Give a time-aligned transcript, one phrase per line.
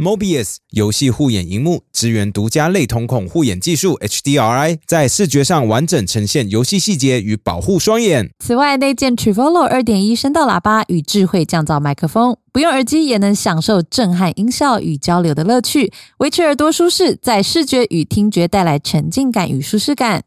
[0.00, 8.30] Mobius 游戏护眼荧幕支援独家类瞳孔护眼技术 HDRI，在视觉上完整呈现游戏细节与保护双眼。
[8.38, 20.24] 此外，内建 Trivolo 二点一声道喇叭与智慧降噪麦克风，不用耳机也能享受震撼音效与交流的乐趣，维持耳朵舒适，在视觉与听觉带来沉浸感与舒适感。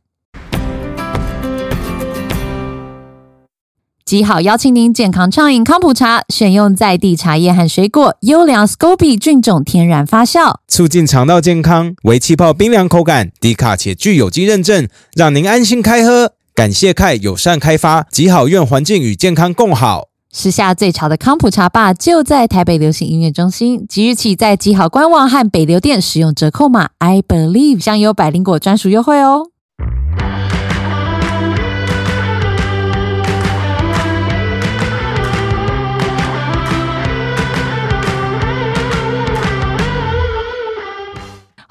[4.05, 16.33] 极好邀请您健康畅饮康普茶，选用在地茶叶和水果，优良 SCOBY 菌种天然发酵，促进肠道健康，为气泡冰凉口感，低卡且具有机认证，让您安心开喝。
[16.53, 20.09] 感谢凯友善开发，极好愿环境与健康共好。
[20.33, 29.52] 时下最潮的康普茶吧就在台北流行音乐中心，即日起在极好官网和北流店使用折扣码 I believe 享有百灵果专属优惠哦。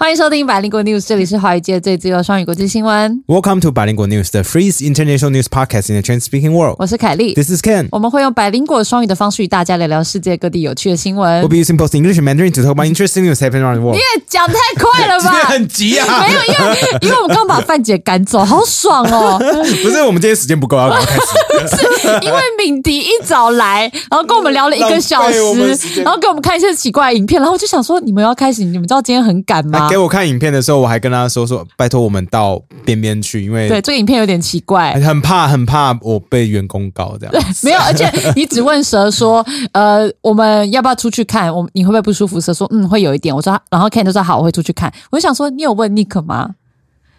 [0.02, 3.22] 欢迎收听百灵果 News，这里是华语界最自由双语国际新闻。
[3.28, 6.74] Welcome to 百灵果 News, the free international news podcast in the Chinese-speaking world.
[6.80, 7.86] 我是凯莉，This is Ken.
[7.92, 11.48] 我们会用百灵果双语的方式与大家聊聊世界各地有趣的新闻 We'll。
[11.48, 13.94] be using both English and Mandarin to talk about interesting news happening around the world.
[13.94, 15.30] 你也讲太快了吧？
[15.44, 16.26] 很急啊！
[16.26, 19.38] 没有，因为因为我们刚把范姐赶走，好爽哦！
[19.84, 22.26] 不是我们今天时间不够，要赶快开始。
[22.26, 29.98] 因为敏迪一早来，然后跟我们聊了一个小时时，然后给我们看一些奇怪的影片，然后我就想说，你们要开始，你们知道今天很赶吗来给？
[29.98, 34.92] 我看影片的时候，我还跟他说说，拜托我们到边边去，因为对，这个影片有点奇怪。
[35.00, 37.32] 很怕很怕我被员工告这样。
[37.32, 41.54] 对 没有，而且你只问蛇说，呃，我们要不要出去看？
[41.54, 42.40] 我你会不会不舒服？
[42.40, 43.34] 蛇说，嗯，会有一点。
[43.34, 44.92] 我说，然后 Ken 就说好，我会出去看。
[45.10, 46.50] 我就想说，你有问 Nick 吗？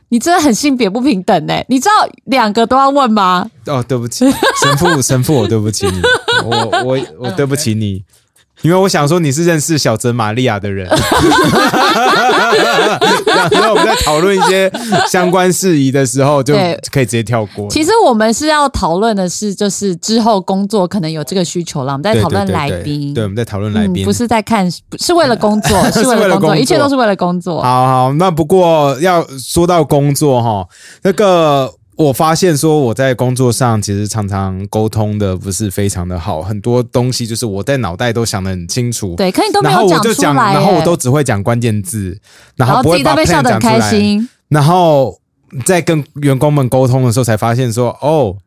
[0.09, 1.91] 你真的很性别不平等呢、你知道
[2.25, 3.49] 两个都要问吗？
[3.65, 4.25] 哦，对不起，
[4.61, 6.01] 神父神父，我对不起你，
[6.45, 8.03] 我我我对不起你。
[8.63, 10.87] 因为我想说你是认识小泽玛利亚的人，
[13.51, 14.71] 然后我们在讨论一些
[15.09, 16.55] 相关事宜的时候，就
[16.91, 17.69] 可以直接跳过。
[17.69, 23.13] 其实我们是要讨论的是，就是之后工作可能有这个需求了，我们在对讨论来宾。
[23.13, 27.61] 对，我们在讨论来宾，嗯，不是在看， 是为了工作，是为了了工作，工作一切都是为了工作。
[27.61, 30.65] 好好，那不过要说到工作哈，
[31.03, 42.19] 那个我发现说我在工作上其实常常沟通的不是非常的好，很多东西就是我在脑袋都想得很清楚，对，可你都没有出我就讲，来耶，然后我都只会讲关键字，
[42.55, 44.29] 然然后自己后不会把在被笑 plan 得很讲出来，开心。
[44.49, 45.19] 然后
[45.65, 48.37] 在跟员工们沟通的时候才发现说，哦。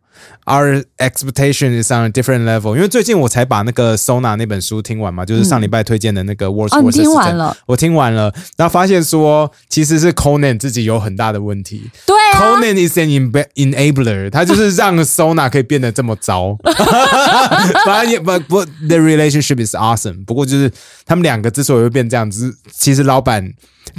[0.45, 7.55] Our expectation is on a different level，因为最近我才把那个 Sona 那本书听完嘛，就是上礼拜推荐的那个 Words 哦，你 Words 听完了？
[7.67, 11.89] 我听完了，然后发现说其实是 Conan 自己有很大的问题。
[12.07, 16.57] 对啊， Conan is an enab- enabler，他就是让 Sona 可以变得这么糟。
[17.85, 20.25] 反正也不不，the relationship is awesome。
[20.25, 20.71] 不过就是
[21.05, 23.53] 他们两个之所以会变这样子，其实老板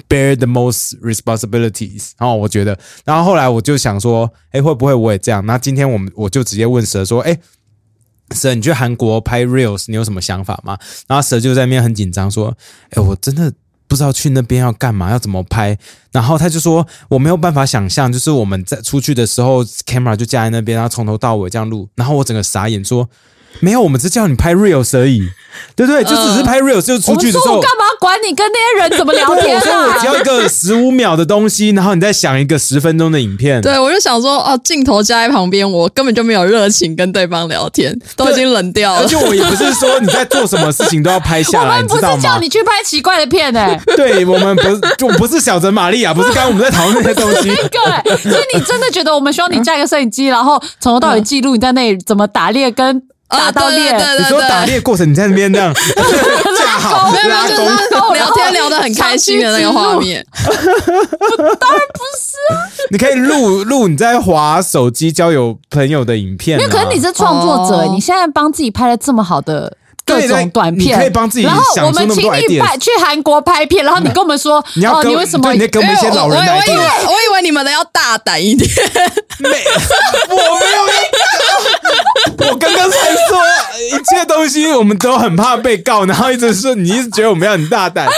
[0.08, 2.10] bear the most responsibilities。
[2.18, 5.44] 然后我觉得，然后后来我就想说，哎，会不会我也这样？
[5.46, 7.37] 那今天我们我就 就直接问蛇说，哎。
[8.35, 10.77] 蛇，你去韩国拍 reels，你有什么想法吗？
[11.07, 12.53] 然后蛇就在那边很紧张说
[12.91, 13.53] ：“哎，我真的
[13.87, 15.77] 不知道去那边要干嘛，要怎么拍。”
[16.11, 23.09] 然后他就说：“我没有办法想象，就是我们在出去的时候，camera 就架在那边，然后从头到尾这样录。”然后我整个傻眼说
[23.59, 25.29] ：“没有，我们只叫你拍 reels 而已，
[25.75, 26.03] 对不对？
[26.03, 30.13] 就只是拍 reels，就出去的时候我。”干嘛管你跟那些人怎么聊对，天我说我只啊？
[30.13, 33.59] 要一个十五秒的东西，然后你再想一个十分钟的影片。
[33.61, 38.99] 对，我就想说，哦，镜头加在旁边，我根本就没有热情跟对方聊天，都已经冷掉了。
[39.01, 42.21] 而且我也不是说你在做什么事情都要拍下来，我们不是你知道吗？
[42.21, 47.49] 叫你去拍奇怪的片哎、对我们不是，就不是小泽玛利亚，不是刚刚我们在讨论那些东西。
[47.49, 53.89] 那个、欸，所以你真的觉得我们需要你架一个摄影机，然后从头到尾记录你在那里怎么打猎跟打到猎？
[53.91, 55.73] 啊对对对你说打猎过程，你在那边这样
[56.57, 60.25] 架好没有没有，拉就是弓，聊天聊得很开心的那个画面。
[60.31, 66.61] 当然不是啊 你可以录录你在划手机交友朋友的影片、啊。
[66.61, 69.75] 因为可能你是创作者，哦你现在帮自己拍了这么好的
[70.07, 75.57] 各对种短片，你可以帮自己然后想出那么多我们请你 ideas 拍去韩国拍片，然后你跟我们说，哦，你要跟你为什么对？
[75.57, 76.83] 你跟我们一些老人的我我以为。
[77.07, 78.69] 我以为你们的要大胆一点，
[79.39, 79.49] 没，
[80.29, 82.49] 我没有。
[82.49, 83.43] 我刚刚才说
[83.91, 88.07] 一切东西我们都很怕被告，然后一直说你一直觉得我们要很大胆。
[88.07, 88.11] 哦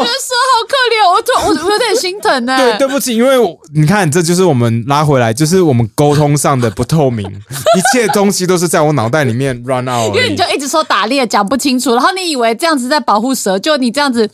[0.00, 1.32] 我觉得蛇好可怜，我就
[1.62, 10.14] 我我有点心疼呢、对，对不起，因为我你看，这就是我们拉回来，就是我们沟通上的不透明， 一切东西都是在我脑袋里面 run out。
[10.14, 14.30] 因为你就一直说打猎讲不清楚，然后你以为这样子在保护蛇，就你这样子，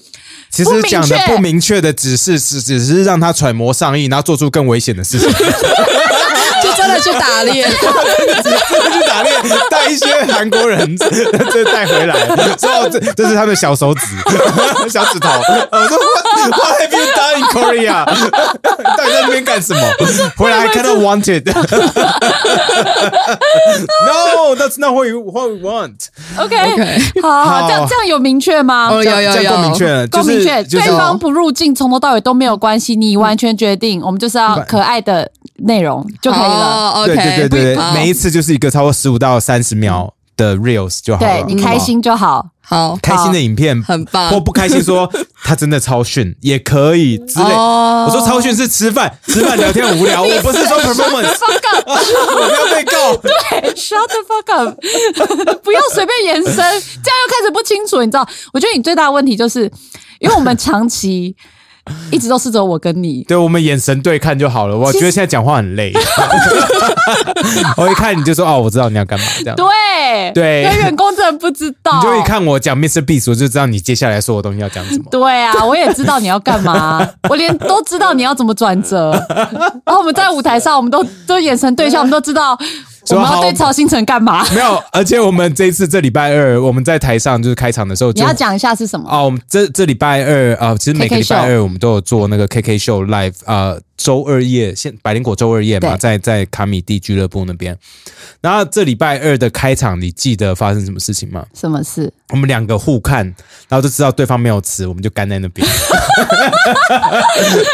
[0.51, 5.29] 其实讲的不明确的只是只只是让他揣摩上意，然后做出更危险的事情。
[6.63, 7.65] 就真的去打猎。
[7.65, 7.73] 真
[8.53, 9.33] 的去打猎，
[9.71, 12.15] 带一些韩国人这带回来，
[12.59, 14.07] 说这这是他的小手指、
[14.89, 15.29] 小指头。
[15.73, 15.99] 我说
[16.51, 18.05] What have you done in Korea？
[18.97, 19.81] 到底在那边干什么？
[20.37, 21.45] 回来看到 wanted。
[24.07, 26.09] No, that's not what you what we want。
[26.39, 28.89] OK，OK 好好，这样这样有明确吗？
[28.91, 35.31] 哦，有有这样够明有，确够明确，就是对方不入境，从头到尾都没有关系，你完全决定，我们就是要可爱的
[35.65, 36.91] 内容就可以了。
[36.95, 41.43] 哦对对对对每一次就是一个超过十五到三十秒的 reels 就好了。
[41.43, 42.47] 对你开心就好。
[42.63, 45.11] 好开心的影片很棒或不开心说
[45.43, 47.51] 他真的超逊也可以之类。
[47.53, 51.35] 哦我说超逊是吃饭，吃饭聊天很无聊， 我不是说 performance，
[51.85, 53.17] 我不要被告。
[53.17, 54.81] 对，shut the fuck up，
[55.65, 58.01] 不要随便延伸，这样又开始不清楚。
[58.05, 59.69] 你知道，我觉得你最大的问题就是，
[60.21, 61.35] 因为我们长期
[62.11, 64.77] 一直都是只有我跟你，对我们眼神对看就好了。
[64.77, 65.93] 我觉得现在讲话很累，
[67.77, 69.57] 我一看你就说哦，我知道你要干嘛这样。
[69.57, 73.01] 对对因为员工真的不知道，你就一看我讲 Mr.
[73.05, 75.05] Beast，我就知道你接下来说的东西要讲什么。
[75.11, 79.11] 对啊，我也知道你要干嘛， 我连都知道你要怎么转折。
[79.85, 82.59] 然后我们在舞台上，我们都都眼神对向，我们都知道
[83.09, 84.45] 我们要对曹星辰干嘛。
[84.55, 89.09] 没有，而且我们这一次这礼拜二我们在台上就是开场的时候你要讲一下是什么？
[89.11, 97.77] 哦，我们这这礼拜二啊、呃其实每个礼拜二我们都有做那个 KK 秀 live 呃，周二夜现百灵果周二夜嘛，在在卡米蒂俱乐部那边。
[98.41, 101.45] 然后这礼拜二的开场，你记得发生什么事情吗？
[101.55, 102.11] 什么事？
[102.31, 103.27] 我们两个互看，
[103.69, 105.67] 然后就知道对方没有词，我们就干在那边。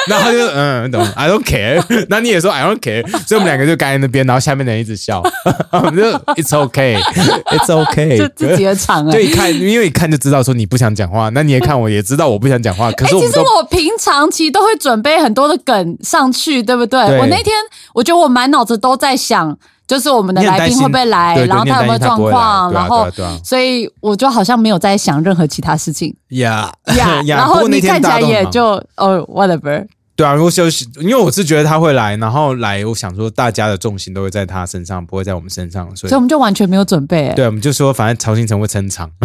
[0.09, 1.81] 然后就嗯，懂，I don't care。
[2.09, 5.23] 那你也说 I don't care，所以我们两个就干在那边，然后下面的人一直笑，
[5.71, 6.03] 我们就
[6.35, 8.29] It's okay，It's okay。
[8.35, 17.07] 自己的场啊、就一看，因为一看就知道说你不想讲话，那你也看我也知道我不想讲话，可哎、是其实我平常其实都会准备很多的梗上去，对不对？
[17.09, 17.19] 对。
[17.19, 17.55] 我那天
[17.93, 23.41] 我觉得我满脑子都在想，就是我们的来宾会不会来，对对然后他有没有状况，然后对啊啊。
[23.45, 26.15] 所以我就好像没有在想任何其他事情。
[26.31, 27.23] 呀呀。
[27.25, 29.87] 呀，然后你看起来也就哦 whatever，
[30.17, 39.11] 对啊，如果休息，因为我是觉得他会来，然后来，我想说大家的重心都会在他身上，不会在我们身上，所以所以我们就完全没有准备、哎对，我们就说反正曹新成会撑场。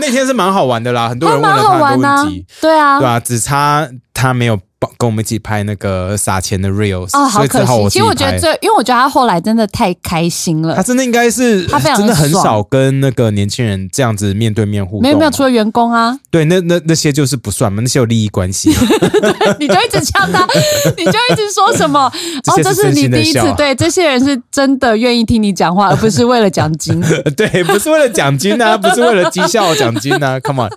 [0.00, 2.98] 那天是蛮好玩的啦，很多人问了他很多问题，，对啊。
[2.98, 7.88] 对，啊，只差他没有帮跟我们一起拍那个撒钱的 reels，哦，好可惜。
[7.90, 8.38] 其实我觉得拍。
[8.38, 15.02] 最，因为我觉得他后来真的太开心了他，真的应该是他非常真的很少跟那个年轻人这样子面对面互动。
[15.02, 18.70] 没有没有，除了员工啊，对，那那那些就是不算嘛，那些有利益关系。
[19.58, 20.46] 你就一直呛他，
[20.96, 22.00] 你就一直说什么
[22.46, 27.00] 哦，这是你第一次对这些人是真的愿意听你讲话，而不是为了奖金。
[27.36, 30.70] 对，不是为了奖金啊，不是为了绩效奖金啊，Come on！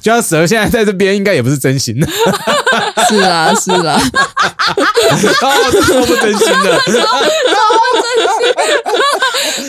[0.00, 2.06] 就像蛇现在在这边，应该也不是真心的，
[3.08, 3.16] 是
[3.46, 3.94] 啦是啦，
[5.42, 6.78] 哦，这说不真心的。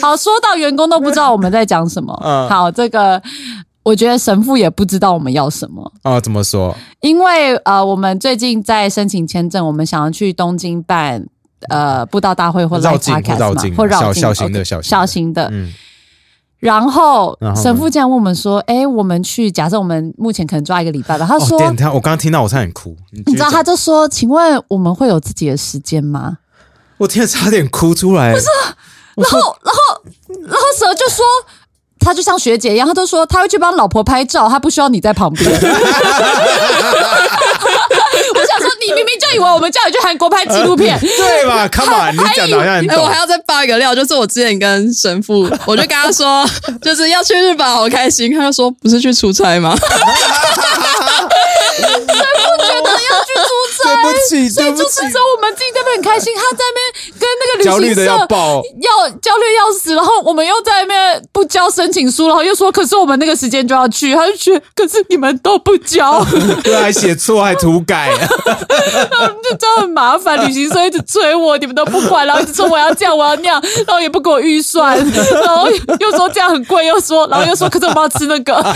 [0.02, 2.18] 好，说到员工都不知道我们在讲什么。
[2.24, 3.20] 嗯好，这个
[3.82, 6.74] 我觉得神父也不知道我们要什么，啊，怎么说？
[7.00, 11.24] 因为呃，我们最近在申请签证，我们想要去东京办
[11.68, 15.48] 呃布道大会或绕 live 境嘛或绕境或绕境小小型的小型的小型的。
[15.52, 15.72] 嗯，
[16.60, 22.94] 然后神父竟然问我们说：“哎，我们去，假设我们目前可能抓一个礼拜吧。”他哦，说：“点他，我刚刚听到，我差点哭。
[23.10, 26.38] 你你知道他就说，请问我们会有自己的时间吗？
[26.98, 28.32] 我天，差点哭出来。
[28.32, 28.46] 不是，
[29.16, 29.80] 然后，然后，
[30.46, 31.24] 然后蛇就说。
[32.02, 35.50] 他就像学姐一样，他都说他会去帮老婆拍照，他不需要你在旁边。
[38.90, 41.68] 你明明就以为我们叫你去韩国拍纪录片， 对吧？
[41.72, 43.20] Come on，你讲的好像很哎、我还。
[43.20, 46.42] 要再爆一个料，就是我之前跟神父，我就跟他说，
[46.80, 48.32] 就是要去日本，好开心。
[48.34, 49.76] 他就说不是去出差吗？
[53.82, 58.62] 对不起，就是说我们自己在那边很开心，他在那边跟那个焦虑的旅行社要爆。
[58.80, 66.24] 要焦虑要死，然后我们又在那边不交申请书，然后又说可是我们那个时间就要去，他就觉得可是你们都不交，
[66.62, 68.10] 对，还写错，还涂改。
[69.42, 70.46] 就这样很麻烦。
[70.46, 74.96] 旅行社一直催我，你们都不管，然后一直说我要这样我要那样，然后也不给我预算，
[75.44, 78.74] 然后又说这样很贵，又说然后又说可是我们要吃那个，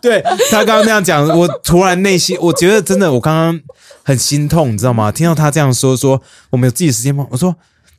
[0.00, 3.60] 对他刚刚那样讲，我突然内心，我觉得真的，我刚刚
[4.02, 5.10] 很心痛，你知道吗？
[5.12, 7.26] 听到他这样说，说我们有自己的时间吗？
[7.30, 7.54] 我说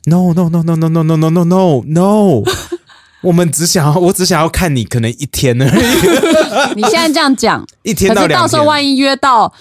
[0.05, 2.43] no no no no no no no no no no no，
[3.23, 9.51] 我们只想要，我只想要看你可能一天而已，你现在这样讲， 一天到两天，到时候万一约到，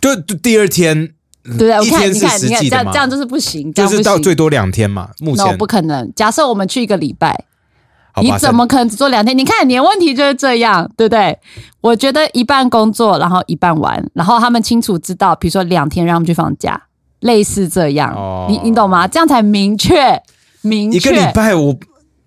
[0.00, 1.10] 就就第二天，
[1.56, 5.10] 对一天是你看你看实际的嘛这样这样就是不行，就是到最多两天嘛。
[5.20, 6.12] 目 no 前不可能。
[6.16, 7.44] 假设我们去一个礼拜，
[8.28, 9.36] 好你怎么可能只做两天？
[9.36, 11.38] 你看你的问题就是这样，对不对？
[11.80, 16.80] 我觉得一半工作，然后一半玩，然后他们清楚知道，比如说两天让他们去放假，
[17.20, 19.06] 类似这样，哦你你懂吗？
[19.06, 20.20] 这样才明确
[20.62, 20.98] 明确。
[20.98, 21.74] 一个礼拜我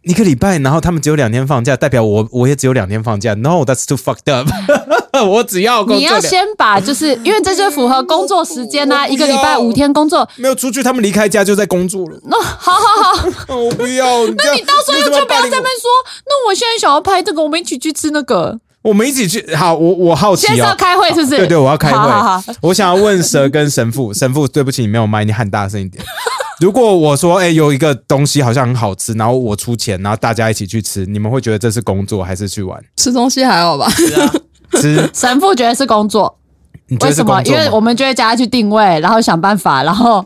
[0.03, 3.33] 一个礼拜，然后他们只有两天放假，代表我我也只有两天放假。
[3.33, 4.49] No，that's too fucked up。
[5.23, 12.19] 我只要工你要先把，就是因为这就符合工作时间呐、一个礼拜五天工作，没有出去，他们离开家就在工作了。
[12.25, 15.89] 那、好 好好，哦我不要， 那你到时候就不要在那边说，
[16.25, 18.59] 那我现在想要拍这个，我们一起去吃那个。
[18.81, 19.55] 我们一起去。
[19.55, 20.49] 好，我我好奇哦。
[20.49, 21.37] 现在是要开会是不是？
[21.37, 21.97] 对对，我要开会。
[21.97, 26.03] 好好好，我想要问蛇跟神父，神父，对不起，你没有麦，你喊大声一点。
[26.63, 32.81] 如果我说，哎、有一个东西好像很好吃，然后我出钱，然后大家一起去吃，你们会觉得这是工作还是去玩？
[32.95, 33.85] 吃东西还好吧？
[34.79, 34.97] 吃？
[35.13, 36.33] 神父觉得是工作，
[36.87, 37.43] 你觉得是为什么？
[37.43, 40.25] 因为我们就会叫他去定位，然后想办法，然后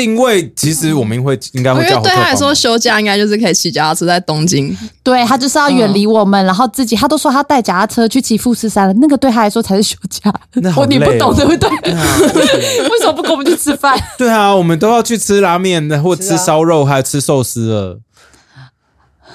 [0.00, 4.76] 定位，其实我们会应该因会叫为对他来说，休假应该就是可以骑脚踏车在东京。
[5.02, 10.32] 对他就是要远离我们，然后自己他都说他带脚踏车去骑富士山了，那个对他来说才是休假。
[10.54, 11.68] 那好我你不累哦懂对不对？
[12.88, 13.98] 为什么不跟我们去吃饭？
[14.16, 18.00] 对啊，我们都要去吃拉面的，或吃啊烧肉，还有吃寿司了。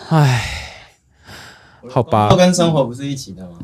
[0.10, 0.44] 唉，
[1.90, 3.58] 好吧跟生活不是一起的吗？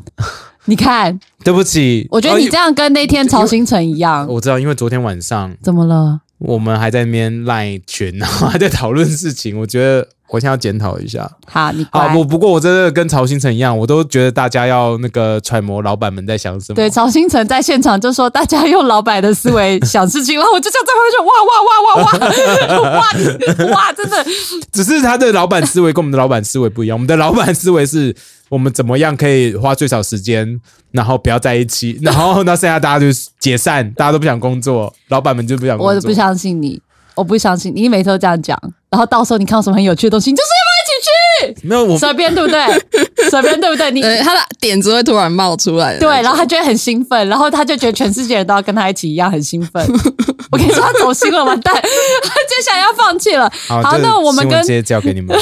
[0.66, 6.20] 你看，对不起，我觉得你这样，样跟那天曹星辰一样，我知道，因为昨天晚上怎么了？
[6.44, 11.30] 我们还在那边赖群， 然后还在讨论事情，我觉得我现在要检讨一下。
[11.46, 12.24] 好，你好，我。
[12.24, 16.74] 不过我真的跟曹星辰一样，我都觉得大家要那个揣摩老板们在想什么。
[16.74, 24.24] 对，曹星辰在现场就说大家用老板的思维想事情，然后我就这样在旁边说哇哇哇哇哇哇 你哇，真的
[24.72, 26.96] 只是他的老板思维跟我们的老板思维不一样。
[26.96, 28.14] 我们的老板思维是
[28.52, 33.06] 我们怎么样可以花最少时间，然后不要在一起， 然后那剩下大家就
[33.40, 35.94] 解散，大家都不想工作，老板们就不想工作。
[35.94, 36.78] 我不相信你，
[37.14, 41.98] 我不相信你，你每次都这样讲，然后到时候你看到什么很有趣的东西，你就是要不要一起没有我去？
[41.98, 42.62] 随便对不对？
[43.30, 43.90] 随便对不对？
[43.90, 45.98] 你，他的点子会突然冒出来。
[45.98, 49.82] 对，然后他就会很兴奋，然后他就觉得全世界人都要跟他一起一样很兴奋。
[50.52, 53.50] 我跟你说，他走心了，完蛋，他接下来要放弃了。
[53.66, 55.34] 好，这个那我们跟直接交给你们。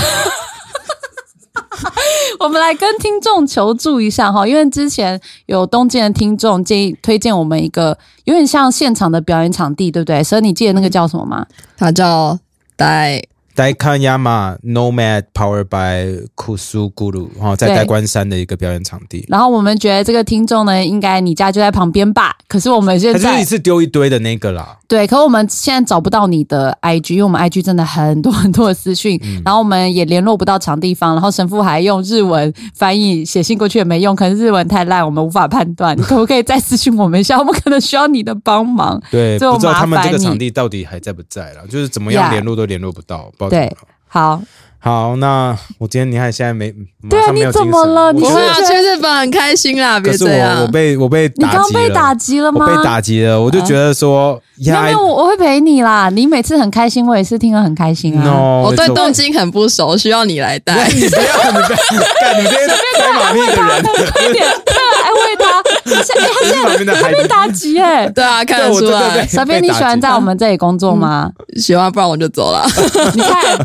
[2.45, 10.25] 我们来跟听众求助一下哈，因为之前有东京的听众建议推荐我们一个有点像现场的表演场地，对不对？
[10.25, 11.47] 所以你记得那个叫什么吗？
[11.77, 12.39] 他叫
[12.77, 13.23] 呆
[13.55, 19.27] ，Daikanyama Nomad Powered by Kusuguru，然后，在对代官山的一个表演场地。
[19.29, 22.35] 然后我们觉得这个听众呢，应该你家就在旁边吧？
[22.49, 35.97] 可是我们现在他就是一次丢一堆的那个啦，对，可我们现在找不到你的 IG，因为我们 IG 真的很多 很多的私讯，嗯然后我们也联络不到场地方，然后神父还用日文翻译写信过去也没用，可能日文太烂，我们无法判断。
[35.97, 37.39] 你可不可以再私信我们一下？
[37.39, 39.01] 我们可能需要你的帮忙。
[39.13, 43.77] 对，不知道他们这个场地到底还在不在了，就是怎么样联络都联络不到，对了。
[44.09, 44.43] 好，
[44.83, 46.73] 好，那我今天你看现在没，
[47.11, 50.57] 对啊你怎么了你会啊，去日本很开心啦，别这样。
[50.57, 52.67] 我我被我被你刚打击了，被打击了我吗？
[52.67, 56.09] 被打击了，我就觉得说没有没有，我我会陪你啦。
[56.09, 58.25] 你每次很开心，我也是听了很开心啊。
[58.25, 60.89] ，no，我对东京很不熟，需要你来带。
[60.89, 61.79] 你不要，你不要，
[62.19, 62.69] 干你这些
[62.99, 65.63] 拍马屁的人，快点，快来安慰他。
[65.95, 68.09] 他现在他现旁边的孩子，在 被打击哎。
[68.09, 69.27] 对啊，看得出来。
[69.27, 71.31] 小编，你喜欢在我们这里工作吗？
[71.57, 72.65] 喜欢，不然我就走了。
[73.15, 73.59] 你看，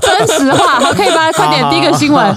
[0.00, 1.30] 真实话，好，可以吧？
[1.32, 2.36] 快点，第一个新闻。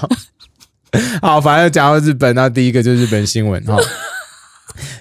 [1.21, 3.77] 好，反正讲到日本，那第一个就是日本新闻哈。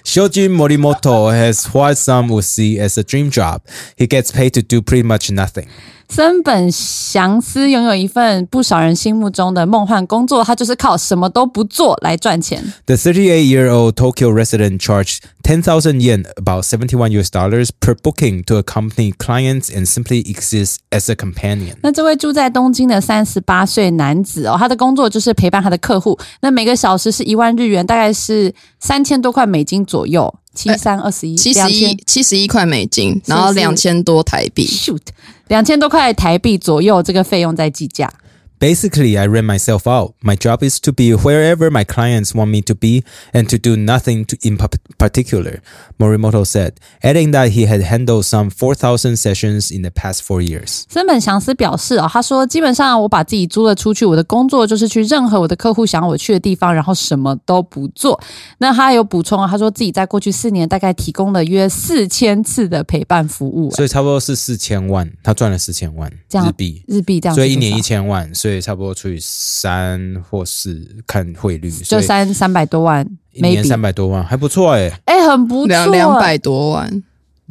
[0.03, 3.59] Shoji Morimoto has what some would see as a dream job.
[3.95, 5.67] He gets paid to do pretty much nothing.
[6.09, 12.73] 森本祥司拥有一份不少人心目中的梦幻工作，他就是靠什么都不做来赚钱。
[12.85, 19.69] The 38-year-old Tokyo resident charged 10,000 yen, about 71 US dollars per booking to accompany clients
[19.69, 21.75] and simply exists as a companion.
[21.81, 26.17] 那这位住在东京的三十八岁男子哦，他的工作就是陪伴他的客户。
[26.41, 34.65] 那每个小时是一万日元，大概是三千多块美金左右，七三二十一，七十一七十一块美金，然后两千多台币。
[34.65, 35.01] shoot，
[35.47, 38.11] 两千多块台币左右，这个费用在计价。
[38.58, 40.14] Basically, I rent myself out.
[40.22, 43.76] My job is to be wherever my clients want me to be and to do
[43.76, 45.60] nothing to, in pu- particular,
[45.98, 50.84] Morimoto said, adding that he had handled some 4,000 sessions in the past four years.
[50.88, 58.22] 森本祥司表示哦，他说基本上我把自己租了出去，我的工作就是去任何我的客户想要我去的地方，然后什么都不做。
[58.58, 73.67] 那他有补充啊，他说自己在过去四年大概提供了约四千次的陪伴服务，所以差不多是四千万，他赚了四千万这样日币，日币这样是多少，所以一年一千万，所以 差不多除以三或四，看汇率，就以三三百多万一年，maybe。
[73.67, 77.03] 三百多万，还不错哎、哎、很不错，两两百多万，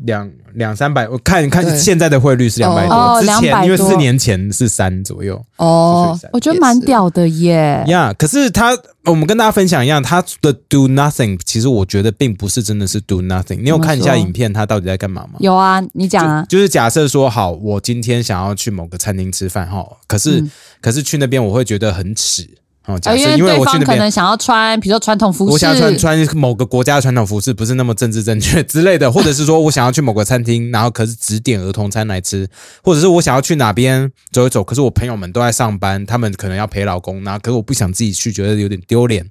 [0.04, 5.42] 两两三百，我看看对现在的汇率是两百哦多，之前因为四年前是三左右。
[5.56, 7.82] 哦，我觉得蛮屌的耶。
[7.86, 13.62] 呀可是他，我们跟大家分享一样，他的 do nothing，其实我觉得并不是真的是 do nothing。
[13.62, 15.38] 你有看一下影片，他到底在干嘛吗？
[15.38, 22.48] 有啊，你讲啊，就就是假设说，好，我今天想要去某个餐厅吃饭哈，可是、嗯可是去那边我会觉得很耻
[22.87, 22.99] 哦。
[22.99, 32.49] 假设因为我去那边可能想要穿，比如说传统服饰，我想要穿穿某个国家的传统服饰，不是那么政治正确之类的，或者是说我想要去某个餐厅，然后可是只点儿童餐来吃，
[32.83, 39.28] 或者是我想要去哪边走一走，可是我朋友们都在上班，他们可能要陪老公，然后可是我不想自己去，觉得有点丢脸，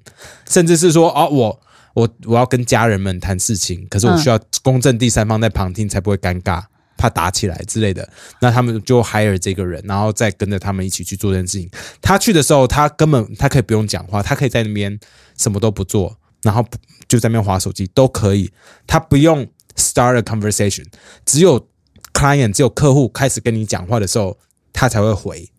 [0.48, 1.60] 甚至是说哦，我
[1.94, 6.62] 我我要跟家人们谈事情，可是我需要公正第三方在旁听才不会尴尬。
[6.96, 8.08] 怕打起来之类的，
[8.40, 11.70] 那他们就 hire 这个人，然后再跟着他们一起去做这件事情。
[12.00, 14.98] 他去的时候，他根本他可以不用讲话，他可以在那边
[15.36, 16.64] 什么都不做，然后
[17.08, 18.50] 就在那边划手机都可以，
[18.86, 20.84] 他不用 start a conversation，
[21.24, 21.68] 只有
[22.12, 24.38] client 只有客户开始跟你讲话的时候，
[24.72, 25.50] 他才会回。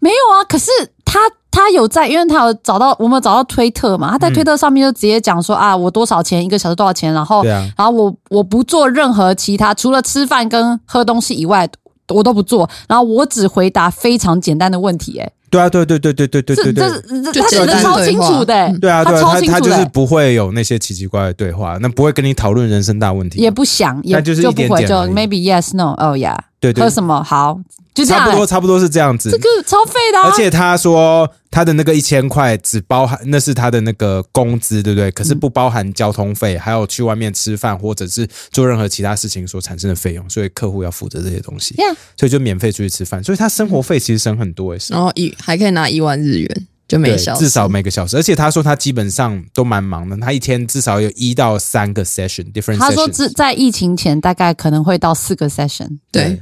[0.00, 0.70] 没有啊，可是
[1.04, 1.20] 他
[1.54, 7.70] 他有在，因为他有找到我们有找到推特嘛，他在推特上面就直接讲说、啊，我多少钱一个小时多少钱，然后啊。
[7.76, 11.68] 然后我我不做任何其他，除了吃饭跟喝东西以外。
[12.08, 16.84] 我都不做，然后我只回答非常简单的问题、哎，对啊，对对对对对对这对对。
[16.84, 25.12] 这这他写的超清楚的、哎对啊，对啊，他就是清楚的、哎不会有那些奇奇怪怪的对话，那不会跟你讨论人生大问题，也不想，也那就是一就不会，就点点而已。
[25.14, 26.82] maybe yes no oh yeah，对对。
[26.84, 27.22] 喝什么？
[27.22, 27.60] 好，
[27.92, 29.30] 就这样、差不多哎差不多是这样子。
[29.30, 35.10] 这个超费的、啊，而且他说他的那个一千块只包含那是他的那个工资，对不对？
[35.10, 41.74] 可是不包含交通费，还有去外面吃饭或者是做任何其他事情所产生的费用，所以客户要负责这些东西。
[41.74, 47.44] Yeah 所以就免费出去吃饭，所以他生活费其实省很多诶、然后一还可以拿一万日元，就每，小时。
[47.44, 56.40] 至少每个小时，而且他说他基本上都蛮忙的，他一天至少有一到三个 session，different 他说只在疫情前大概可能会到四个 session，对，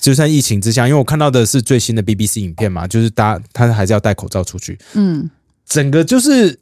[0.00, 5.30] 就算疫情之下，因为我看到的是最新的 BBC 影片嘛，就是大他还是要戴口罩出去，嗯，
[5.66, 6.58] 整个就是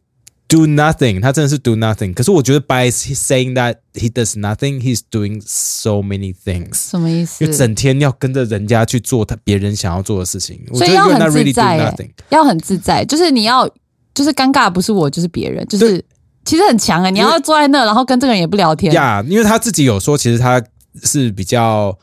[0.46, 2.12] do nothing，他真的是 do nothing。
[2.12, 6.90] 可是我觉得 by saying that he does nothing, he's doing so many things。
[6.90, 7.56] 什么意思因为？
[7.56, 11.94] 整天要跟着人家去做他别人想要做的事情，我所以要很自在、
[12.28, 13.66] 要很自在，就是你要，
[14.14, 16.04] 就是尴尬不是我就是别人，就是
[16.44, 20.62] 其实很强哎、你要坐在那，然后跟这个人也不聊天，呀因为他自己有说，其实他
[21.02, 21.98] 是比较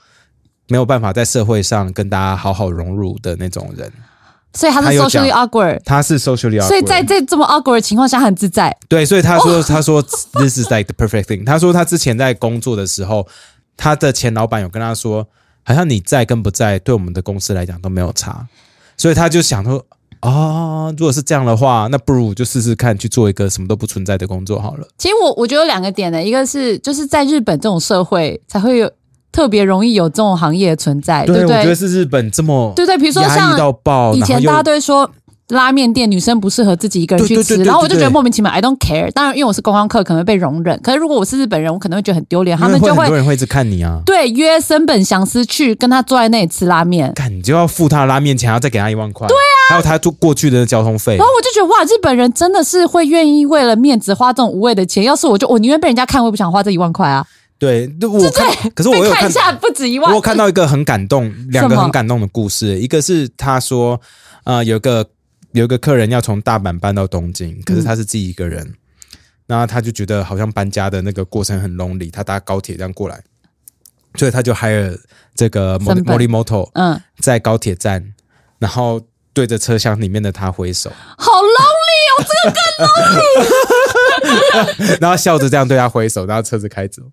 [0.69, 3.91] 没有办法在社会上跟大家好好融入的那种人，
[4.53, 10.01] 所以他是 socially awkward，他是 socially awkward，所以在这这么 awkward 的情况下很自在，对，所以他说，他说
[10.33, 11.45] this is like the perfect thing。
[11.45, 13.27] 他说他之前在工作的时候，
[13.75, 15.27] 他的前老板有跟他说，
[15.63, 18.47] 好像你在跟不在，对我们的公司来讲都没有差。
[18.95, 19.83] 所以他就想说，
[20.21, 24.87] 哦，如果是这样的话，那不如就试试看去做一个什么都不存在的工作好了。
[24.97, 28.91] 其实我我觉得有两个点呢，一个是就是在日本这种社会才会有
[29.31, 31.75] 特别容易有这种行业的存在，对不我觉得？
[31.75, 33.57] 是日本这么对对，比如说像
[34.13, 35.09] 以前大家都会说
[35.49, 39.11] 拉面店女生不适合自己一个人去吃，对对对对然后我就觉得莫名其妙，I don't care。
[39.11, 40.79] 当然，因为我是观光客，可能会被容忍。
[40.83, 43.99] 可是如果我是日本人，我可能会觉得很丢脸，他们就会会很多人会一直看你啊。
[44.05, 47.11] 对约森本祥司去跟他坐在那里吃拉面。
[47.13, 49.27] 干，你就要付他的拉面钱，还要再给他一万块。
[49.27, 51.25] 对啊，还有他坐过去的交通费然。
[51.25, 55.03] 后我就觉得哇，日本人真的是会愿意为了面子花这种无谓的钱。
[55.03, 57.25] 要是我就我宁愿被人家看，我也不想花这一万块啊。
[57.59, 60.09] 对，我看，可是我有看看一下不止一万。
[60.09, 62.79] 我有，看到一个很感动，两个很感动的故事。
[62.79, 63.99] 一个是他说，
[64.45, 65.05] 呃，有个
[65.51, 68.75] 有一个客人要从大阪搬到东京，可是他是自己一个人，
[69.45, 73.21] 然后他就觉得好像搬家的那个过程很 lonely，他搭高铁这样过来，
[74.15, 74.97] 所以他就 hire
[75.35, 78.13] 这个森本 Morimoto 嗯，在高铁站，
[78.57, 79.01] 然后
[79.33, 82.61] 对着车厢里面的他挥手，好 lonely 哦，这个更
[84.87, 87.03] lonely， 然后笑着这样对他挥手，然后车子开走。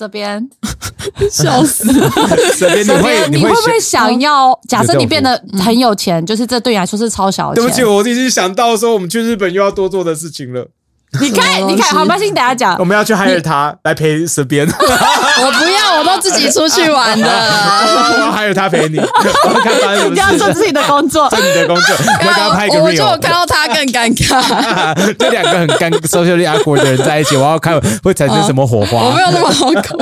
[0.00, 0.48] 这边
[1.30, 1.84] 笑死！
[2.58, 4.58] 这边你会你会会不会想要？
[4.66, 7.62] 假设你变得很有钱，就是这对你来说是超小的钱。
[7.62, 10.70] 对不起，我已经想到说我们去日本又要多做的事情了。
[11.20, 12.84] 你看，你看，好，没关系，你等下讲我。
[12.84, 17.26] 们要去 hire 他来陪身边， 我不要，我都自己出去玩的。
[17.26, 20.38] 我要 hire 他陪你，我要看发生什一定要。
[20.38, 21.28] 做自己的工作。
[21.28, 29.22] 做你的工作，我要跟他拍一个我就有 real，看到他更尴尬， 这两个很尴 socially awkward 的人在一起，我要看会产生什么火花我花没。
[29.22, 29.98] 有那么好口。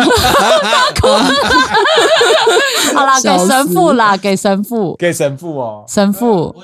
[2.94, 6.54] 好啦，给神父啦，给神父，给神父哦，神父。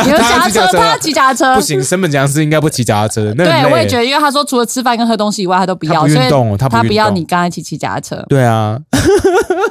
[0.04, 1.60] 你有他脚车，他要骑脚踏车不。
[1.60, 8.24] 行，升本讲师应该不骑脚踏车，那对，我也觉得，因为他说除了吃饭跟喝东西以外，他都不要，他不所以运动他不他不要你刚才一起骑脚踏车。
[8.28, 8.78] 对啊，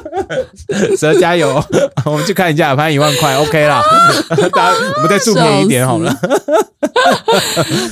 [0.98, 1.62] 蛇加油！
[2.04, 3.82] 我们去看一下，反正一万块 OK 啦。
[4.54, 6.14] 大家我们再助便宜一点好了。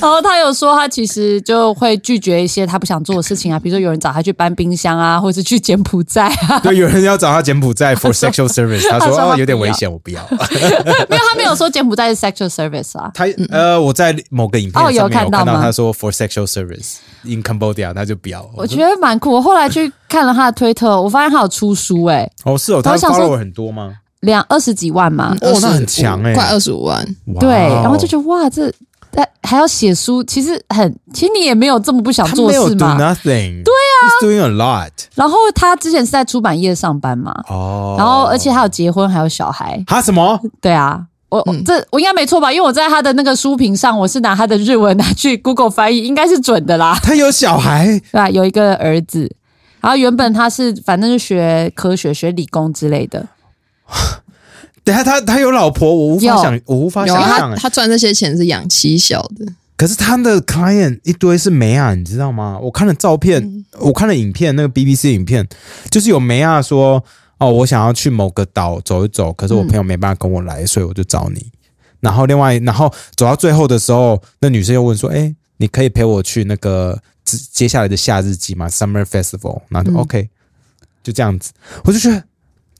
[0.01, 6.59] 然后他有说，他其实就会拒绝一些他不想做的事情啊，比如说有人找他去搬冰箱啊，或者是去柬埔寨啊。
[6.59, 10.21] 对，有人要找他柬埔寨 for sexual service，他说哦有点危险，我不要。
[11.09, 13.11] 没有，他没有说柬埔寨是 sexual service 啊。
[13.13, 18.49] 他呃，我在某个影片哦有上面有看到看到吗他说 for sexual service in Cambodia，他就不要。
[18.55, 19.31] 我觉得蛮酷。
[19.31, 23.93] 我后来去看了他的推特，我发现他有出书、欸，哦是哦，他我想说 follow 很多吗？
[24.21, 25.35] 两二十几万嘛。
[25.41, 26.97] 哦那很强欸快二十五万。
[27.33, 28.71] 哇对，然后就觉得哇，这
[29.11, 32.97] 但还要写书，其实很，其实你也没有这么不想做他没有事 do 嘛。
[32.99, 34.91] nothing，对啊，he's doing a lot。
[35.15, 39.81] 然后他之前是在出版业上班嘛，哦，然后而且还有结婚，还有小孩。
[39.87, 40.39] 他什么？
[40.61, 42.51] 对啊，我、我这我应该没错吧？
[42.51, 46.97] 因为我在他的那个书评上，我是拿他的日文拿去 Google 翻译，应该是准的啦。
[47.03, 47.85] 他有小孩？
[48.11, 49.29] 对吧、有一个儿子，
[49.81, 53.27] 然后原本他是反正是学科学、学理工之类的。
[54.83, 57.55] 等下他他有老婆，我无法想，我无法想象欸。
[57.55, 62.57] 他他赚这些钱是养妻小的，可是他的 client 一堆是梅亚，你知道吗？
[62.61, 65.45] 我看了照片，嗯我看了影片，那个 BBC 影片，
[65.91, 67.03] 就是有梅亚说，
[67.39, 71.51] 哦，我想要去某个岛走一走，可是我朋友没办法跟我来，所以我就找你。
[71.99, 79.61] 然后另外，然后走到最后的时候，那女生又问说，哎，你可以陪我去那个接接下来的夏日季吗？Summer Festival？
[79.69, 80.29] 然后就、嗯 OK，
[81.03, 81.51] 就这样子，
[81.83, 82.23] 我就觉得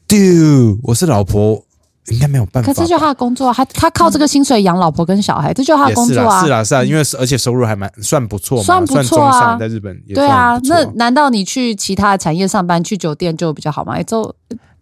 [0.07, 1.63] ，dude，我是老婆，
[2.07, 2.67] 应该没有办法。
[2.67, 6.43] 可这就是他的工作啊，他他靠这个薪水养老婆跟小孩，这就是他的工作啊。
[6.43, 14.01] 是啦，是啦，因为而且收入还蛮算不错嘛，算不错啊，在日本也对啊那难道你去其他的产业上班，去酒店就比较好吗？
[14.03, 14.33] 就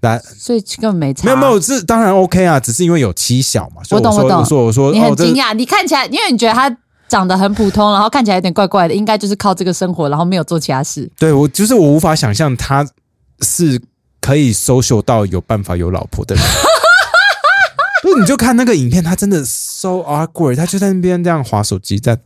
[0.02, 1.26] 来所以根本没差。
[1.26, 6.76] 没有没有，这当然 OK 啊，只是因为有妻小嘛，我懂我懂我说我说你很惊讶，你看起来，因为你觉得他
[7.08, 11.10] 长得很普通，然后看起来有点怪怪的，应该就是靠这个生活，然后没有做其他事。
[11.18, 12.86] 对我就是我无法想象他
[13.42, 13.82] 是
[14.22, 16.44] 可以 social 到有办法有老婆的人。
[18.06, 22.18] 不是，你就看那个影片，他真的 so awkward，他就在那边这样划手机，在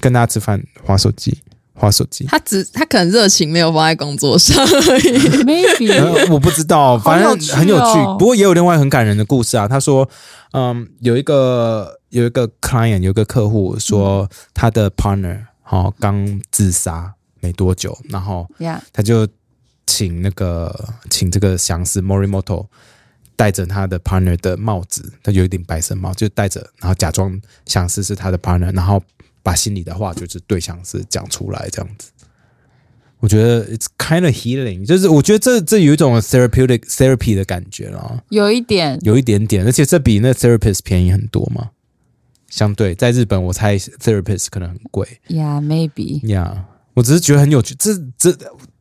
[0.00, 1.38] 跟大家吃饭，划手机，
[1.72, 2.26] 划手机。
[2.26, 5.18] 他只他可能热情没有放在工作上而已。
[5.44, 7.94] Maybe 呃我不知道，反正很有趣。
[8.18, 9.66] 不过也有另外很感人的故事啊。
[9.66, 10.06] 他说，
[10.52, 18.46] 嗯，有一个有一个 client 有一个客户说他的 partner 好、刚自杀没多久，然后
[18.92, 19.26] 他就
[19.86, 22.66] 请那个请这个详师 Morimoto
[23.38, 29.00] 戴着他的 partner 的帽子，他有一顶白色帽，就戴着，然后假装想试试他的 partner，然后
[29.44, 32.10] 把心里的话就是对象是讲出来，这样子。
[33.20, 41.70] 我觉得 it's kind of healing，就是我觉得这这有一种 therapeutic therapy 的感觉啦，有一点有一点点，而且这比那 therapist 便宜很多嘛。
[42.48, 46.20] 相对在日本，我猜 therapist 可能很贵 Yeah, maybe.
[46.22, 46.64] Yeah，。
[46.94, 48.36] 我只是觉得很有趣，这这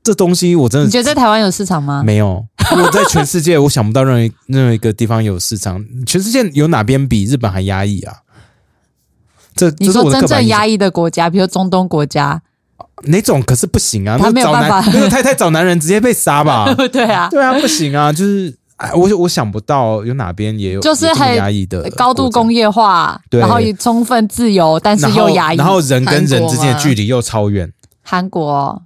[0.07, 2.01] 这东西我真的你觉得在台湾有市场吗？
[2.01, 5.83] 没有，我在全世界 我想不到任何一任何一个地方有市场。
[6.05, 8.13] 全世界有哪边比日本还压抑啊？
[9.53, 12.41] 这你说真正压抑的国家，比如中东国家，
[13.03, 14.17] 哪种可是不行啊？
[14.17, 16.73] 他那找男没有办法 那个太太找男人直接被杀吧？
[16.89, 25.57] 对啊，对啊，不行啊，就是哎，我我想不到有哪边也有就是很压抑的高度工业，化，然后也充分自由，但是又压抑。
[25.57, 27.73] 然后人跟人之间的距离又超远。
[28.09, 28.81] 韩国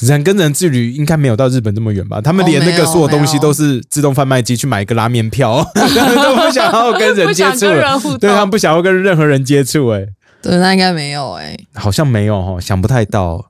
[0.00, 2.20] 人跟人距离应该没有到日本这么远吧？
[2.20, 10.06] 他们连那个所有东西都是自动贩卖机去买一个拉面票，都不想要跟人接触，对他们不想要跟任何人接触，哎，
[10.42, 13.46] 对，那应该没有哎、好像没有哦，想不太到。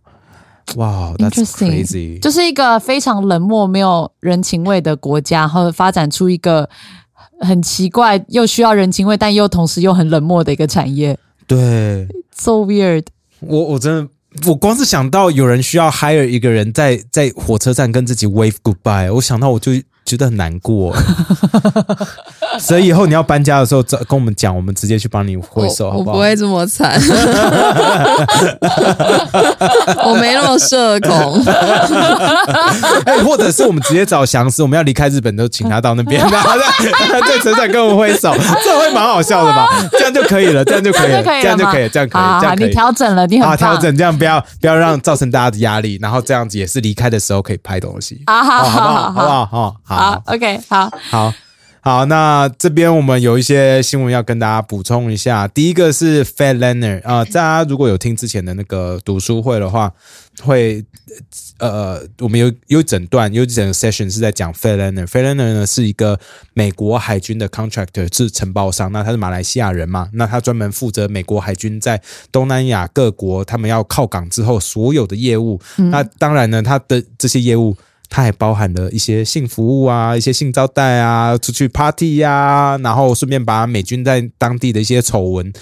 [0.74, 2.18] 哇、wow,，That's crazy！
[2.18, 6.68] 就是一个非常冷漠、没有人情味的国家，然后发展出一个
[7.38, 13.04] 很奇怪又需要人情味，但又同时又很冷漠的一个产业对，so weird。
[13.38, 14.08] 我，我真的，
[14.46, 19.72] 我光是想到有人需要 hire 一个人在在火车站跟自己 wave goodbye，我想到我就
[20.04, 20.94] 觉得很难过。
[22.62, 26.12] 所以以后你要搬家的时候，找跟我们讲，我们直接去帮你挥手，好不好？
[26.12, 27.00] 我我不会这么惨，
[30.04, 31.42] 我没那么社恐。
[33.04, 38.32] 哎，或者是我们直接找祥师，我们要离开日本，都请他到那边，然后在在车站跟我们挥手，
[38.64, 39.68] 这会蛮好笑的吧？
[39.92, 42.76] 这样就可以了，这样就可以了，这样就可以了吗这样就可以，这样可以，好好，你。
[42.76, 48.94] 调整了，你很啊，棒调整这样不要不要让造成大家的压力，然后这样子也是离开的时候可以拍东西，啊，好哦好不好？
[48.94, 49.40] 好好不好？
[49.50, 51.32] 哦，好好，OK，好，好
[51.86, 55.46] 好，那这边我们有一些新闻要跟大家补充一下。
[55.46, 59.92] 第一个是 Fat Leonard 啊、大家如果有听之前的那个读书会的话，
[60.42, 60.84] 会
[61.60, 65.06] 呃，我们有有整段有整个 session 是在讲 Fat Leonard。
[65.06, 66.18] Fat Leonard 呢是一个
[66.54, 68.90] 美国海军的 contractor，是承包商。
[68.90, 70.08] 那他是马来西亚人嘛？
[70.14, 75.60] 那他专门负责美国海军在东南亚各国他们要靠港之后所有的业务。
[75.76, 77.76] 那当然呢，他的这些业务。
[78.08, 85.52] 它还包含了一些性服务啊，一些性招待啊，出去 party 呀、然后顺便把美军在当地的一些丑闻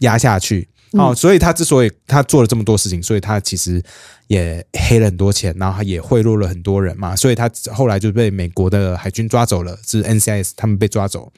[0.00, 0.68] 压下去。
[0.92, 3.82] 哦，所以他之所以他做了这么多事情，所以他其实
[4.28, 11.32] 也黑了很多钱，然后他也贿赂了很多人嘛，所以他后来就被美国的海军抓走了，是 NCIS 他们被抓走，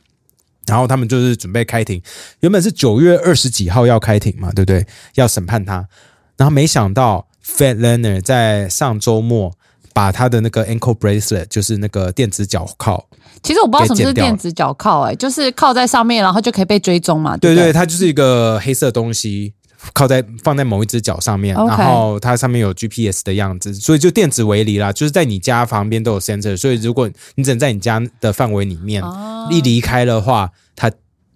[0.66, 2.03] 然后他们就是准备开庭，
[2.40, 4.87] 原本是九月二十几号要开庭嘛，对不对？
[5.14, 5.88] 要审判他，
[6.37, 9.57] 然后没想到 Fed Leonard 在上周末
[9.97, 13.03] 把他的那个 ankle bracelet，就是那个电子脚铐，
[13.43, 17.33] 其实我不知道什么是电子脚铐，哎，就是靠在上面，然后就可以被追踪嘛。
[17.33, 19.55] 不对对，它就是一个黑色东西。
[19.93, 30.91] 靠在放在某一只脚上面然后它上面有 GPS 的样子，所以就电子围篱啦，就是在你家旁边都有 sensor，所以如果你只能在你家的范围里面，哦一离开的话，它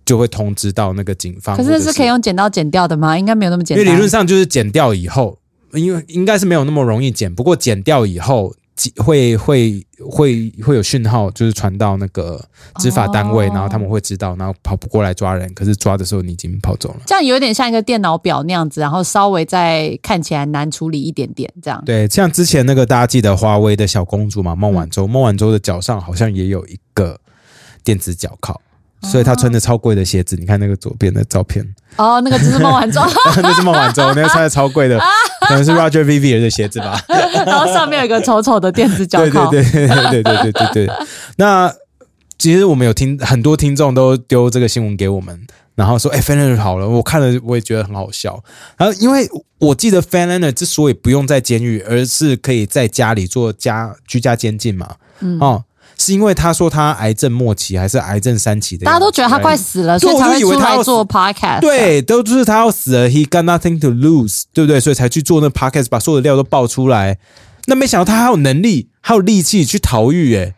[0.05, 1.57] 就会通知到那个警方。
[1.57, 3.17] 可是是可以用剪刀剪掉的吗？
[3.17, 3.85] 应该没有那么简单。
[3.85, 5.39] 因为理论上就是剪掉以后，
[5.75, 8.55] 因为应该是没有那么容易剪，不过剪掉以后
[8.97, 12.43] 会会会会有讯号，就是传到那个
[12.79, 17.01] 执法单位，哦然后他们会知道，然后跑不过来抓人，可是抓的时候你已经跑走了。
[17.07, 21.83] 这样有点像一个电脑表那样子，然后稍微再看起来难处理一点点，这样。
[21.85, 27.21] 对，像之前那个大家记得华为的小公主嘛，孟晚舟，孟晚舟的脚上好像也有一个
[27.85, 28.59] 电子脚铐。
[29.03, 31.65] 所以他穿着超贵的鞋子，你看那个左边的照片，
[31.97, 33.01] 哦，那个只是孟晚舟，
[33.43, 34.99] 那是孟晚舟，那个穿的超贵的，
[35.49, 37.01] 可能是 Roger Vivier 的鞋子吧。
[37.47, 39.51] 然后上面有一个丑丑的电子脚对铐。
[39.51, 40.91] 对对对对对对对对。
[41.37, 41.73] 那
[42.39, 48.43] 其实我们有听很多听众都丢这个新闻给我们，然后说：“哎 f a n l a n d 好了。”我看了我也觉得很好笑。
[48.77, 55.65] 然后因为我记得 Fanner 之所以不用在监狱，而是可以在家里做家居家监禁嘛，嗯哦，
[56.01, 64.81] 是因为他说他癌症末期还是癌症三期的，大家都觉得他快死了，所以才会以为他要出来做 podcast。，对，都就是他要死了，he got nothing to lose，对不对？
[64.81, 67.19] 所以才去做那 podcast，把所有的料都爆出来。
[67.67, 70.55] 那没想到他还有能力，还有力气去逃狱，诶，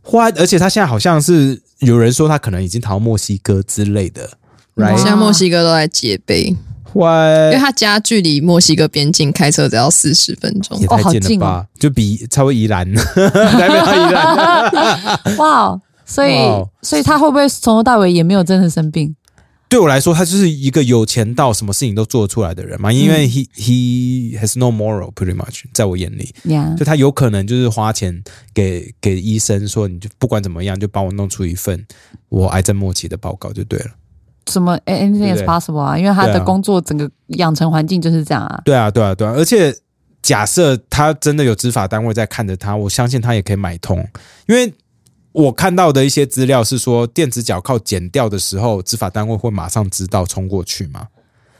[0.00, 4.30] 花，而且他现在好像是有人说他可能已经逃到墨西哥之类的
[4.74, 5.04] 哇现，right？
[5.06, 6.56] 在墨西哥都在戒备，
[6.94, 10.86] 因为，他家距离墨西哥边境开车只要四十分钟也。
[10.86, 11.56] 太近近了吧？
[11.58, 15.36] 哦就比超过宜兰，台北到宜兰。
[15.36, 16.34] 哇，所以
[16.82, 19.14] 所以他会不会从头到尾也没有真的生病？
[19.68, 26.34] 对我来说，他就是一个有钱到什么事情都做得出来的人嘛，因为 he he has no moral pretty much，在我眼里。
[26.44, 28.22] 呀、就他有可能就是花钱
[28.54, 31.86] 给给医生说，你就不管怎么样，就帮我弄出一份
[32.30, 33.90] 我癌症末期的报告就对了。
[34.48, 35.98] 什么 anything is possible 啊？
[35.98, 38.60] 因为他的工作整个养成环境就是这样啊。
[38.64, 39.32] 对啊，对啊，对啊。
[39.36, 39.74] 而且
[40.22, 43.98] 假设他真的有执法单位在看着他，我相信他也可以买通，
[44.46, 44.72] 因为
[45.32, 51.06] 我看到的一些资料是说，电子脚铐剪掉的时候，执法单位会马上知道冲过去嘛。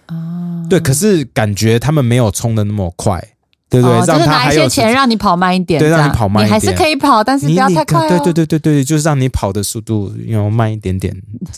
[0.07, 3.23] 啊，对，可是感觉他们没有冲的那么快，
[3.71, 3.97] 对不对？
[3.99, 11.15] 哦，就让是拿一些他还有钱让你跑慢一点，对让你跑慢一你还是可以跑，但是不要太快、哦，对对对对对，就是让你跑的速度要慢一点点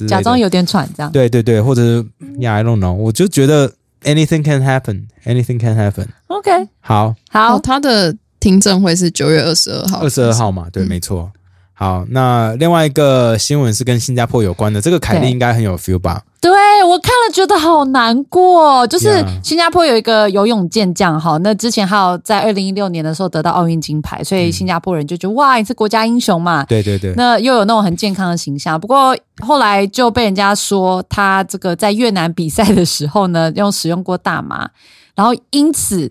[0.08, 1.10] 假装有点喘这样。
[1.12, 2.04] 对对对，或者是
[2.38, 6.06] Yeah I don't know，我就觉得 anything can happen，anything can happen。
[6.26, 11.30] OK，好，好，哦，他的听证会是九月二十二号，二十二号嘛，对，嗯没错。
[11.72, 16.20] 好，那另外一个新闻是跟新加坡有关的，这个凯莉应该很有 feel 吧？
[16.40, 16.50] 对
[16.84, 26.64] 我看了觉得好难过，就是新加坡有一个游泳健将哈，那之前还有在二零一六年的时候得到奥运金牌，所以新加坡人就觉得哇，你是国家英雄嘛。
[26.64, 34.70] 对对对，那又有那种很健康的形象，不过后来就被人家说他这个在越南比赛的时候呢，用使用过大麻，
[35.14, 36.10] 然后因此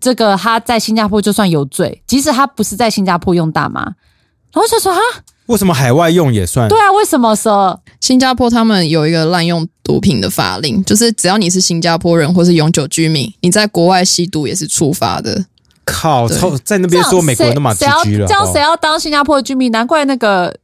[0.00, 3.82] 这个他在新加坡就算有罪，即使他不是在新加坡用大麻，
[4.52, 4.98] 然后就说啊，
[5.46, 6.68] 为什么海外用也算？
[6.68, 15.44] 对啊，为什么说新加坡他们有一个滥用毒品的法令，就是只要你是新加坡人或是永久居民，你在国外吸毒也是处罚的。
[15.84, 19.70] 靠，操在那边说美国人都蛮谁谁 GG 了，这样谁要当新加坡的居民？
[19.70, 20.56] 难怪那个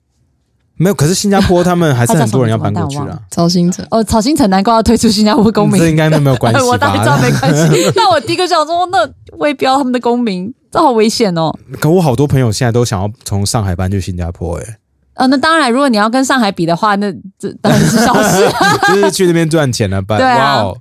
[0.76, 0.94] 没有？
[0.94, 5.88] 可是新加坡他们还是 很多人要搬过去了完蛋我忘了，曹新成，哦，曹新成难怪要退出新加坡公民这。
[5.90, 7.22] 应该都没有关系我当然知道吧？
[7.22, 11.52] 没关系，但我第一个想说，那我也不要他们的公民，这好危险哦。
[11.80, 14.76] 可我好多朋友现在都想要从上海搬去新加坡、欸，
[15.14, 18.48] 呃，那当然，如果你要跟上海比的话，那这当然是小事。
[18.88, 20.18] 就是去那边赚钱了搬？
[20.18, 20.78] 对啊哇哦，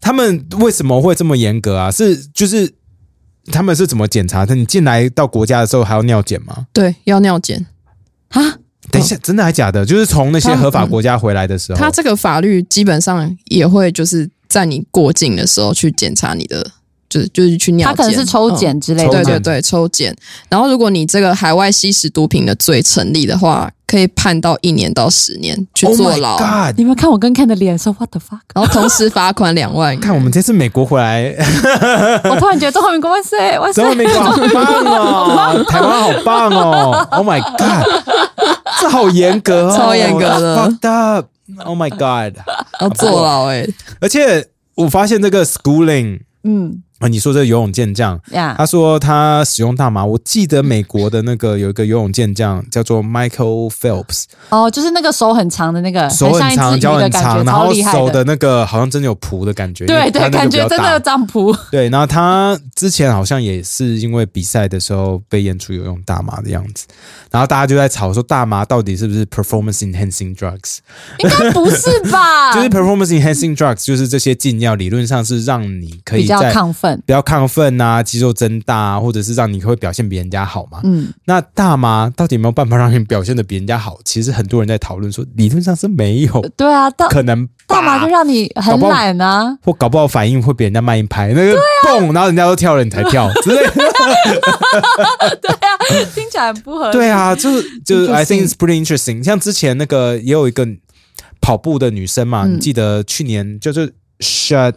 [0.00, 1.90] 他们为什么会这么严格啊？
[1.90, 2.72] 是就是
[3.52, 4.54] 他们是怎么检查的？
[4.54, 6.66] 你进来到国家的时候还要尿检吗？
[6.72, 7.66] 对，要尿检。
[8.28, 8.40] 啊，
[8.90, 9.84] 等一下，真的还假的？
[9.84, 16.70] 就是从那些合法国家回来的时候，它这个法律基本上也会就是在你过境的时候去检查你的，
[17.08, 20.14] 就是就是去尿检，他可能是抽检之类抽的，检对对对，抽检。
[20.48, 26.74] 然后，如果你这个海外吸食毒品的罪成立的话，可以判到一年到十年去 Oh 坐 my 牢，God！
[26.76, 28.40] 你们看我跟 Ken 的脸说 What the fuck？
[28.54, 29.98] 然后同时罚款两万。
[29.98, 31.34] 看我们这次美国回来，
[32.24, 33.90] 我突然觉得中华民国万岁万岁中！
[34.24, 37.88] 华民国好棒哦，台湾好棒哦！Oh my god，
[38.80, 42.38] 这好严格哦， 超严格的 Fucked up！Oh my god！
[42.82, 43.66] 要坐牢哎、
[44.02, 58.18] 而且我发现这个 schooling 嗯啊，你说这游泳健将，呀他说他使用大麻，我记得美国的那个有一个游泳健将叫做 Michael Phelps，哦，就是那个手很长的那个，手很长，脚很长，然后手的。
[58.18, 61.56] 的那个好像真的有蹼的感觉，对对，感觉真的有长蹼。
[61.70, 66.84] 对，然后他之前好像也是因为比赛的时候被验出有用大麻的样子，
[67.30, 70.78] 然后大家就在吵说大麻到底是不是 performance enhancing drugs？
[71.18, 72.52] 应该不是吧？
[72.58, 76.87] 就是 performance enhancing drugs，就是这些禁药理论上是让你可以比较在亢奋。
[77.06, 80.80] 比较亢奋啊，肌肉增大啊，或者是让你会表现比人家好嘛。
[80.84, 83.98] 嗯，那大麻到底有没有办法让你表现的比人家好？
[84.04, 89.56] 其实很多人在讨论说，理论上是没有对啊，大可能大麻就让你很懒啊。
[89.62, 93.72] 或搞不好反应会比人家慢一拍，那个蹦，然后人家都跳了，你才跳 之类的。
[95.40, 95.78] 对啊，
[96.14, 96.92] 听起来很不合理。
[96.92, 99.22] 对啊，就是就是 I think it's pretty interesting。
[99.22, 100.66] 像之前那个也有一个
[101.40, 104.74] 跑步的女生嘛，嗯你记得去年就是 shut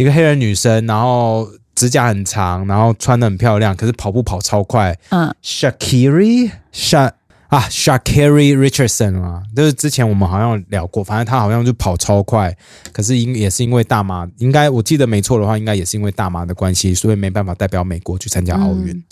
[0.00, 4.98] 一个黑人女生，然后指甲很长，然后穿的很漂亮，可是跑步跑超快。
[5.10, 7.10] 嗯，Shakiri Sha
[7.48, 12.56] 啊，Shakiri Richardson 啊，就是之前我们好像有聊过，反正她好像就跑超快，
[12.92, 18.96] 可是因也是因为大麻，应该我记得没错的话，应该也是因为大麻的关系，所以没办法代表美国去参加奥运。
[18.96, 19.04] 嗯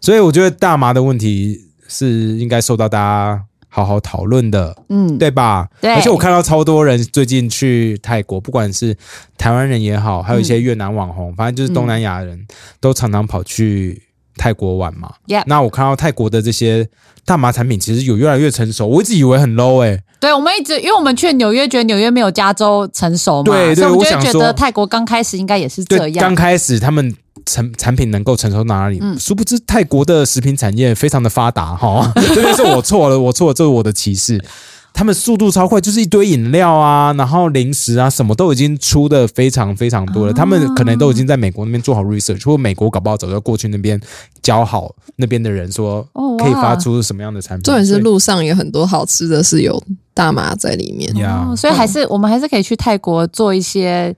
[0.00, 1.58] 所以我觉得大麻的问题
[1.88, 3.42] 是应该受到大家
[3.76, 5.68] 好好讨论的，嗯，对吧？
[5.80, 8.96] 对而且我看到超多人最近去泰国，不管是
[9.36, 12.46] 台湾人也好，还有一些越南网红，反正就是东南亚人、
[12.78, 14.00] 都常常跑去
[14.36, 15.12] 泰国玩嘛。
[15.46, 16.88] 那我看到泰国的这些
[17.24, 26.32] 大麻产品其实有越来越成熟，我一直以为很 low 哎、对，我们一直因为我们去纽约，觉得纽约没有加州成熟嘛，对对所以我想说会觉得泰国刚开始应该也是这对，样刚。
[26.32, 27.12] 开始他们
[27.46, 28.98] 产产品能够承受到哪里？
[29.00, 34.42] 嗯殊不知泰国的食品产业非常的发达哈， 这边是我错了，我错了，这是我的歧视。
[34.96, 40.32] 他们速度超快，就是一堆饮料啊，然后零食啊，什么都已经出的非常非常多了。
[40.32, 44.00] 他们可能都已经在美国那边做好 research，或者美国搞不好早就过去那边
[44.40, 46.06] 教好那边的人说
[46.38, 47.64] 可以发出什么样的产品。
[47.64, 49.82] 重点是路上有很多好吃的，是有
[50.14, 51.12] 大麻在里面。
[51.56, 54.14] 所以还是我们还是可以去泰国做一些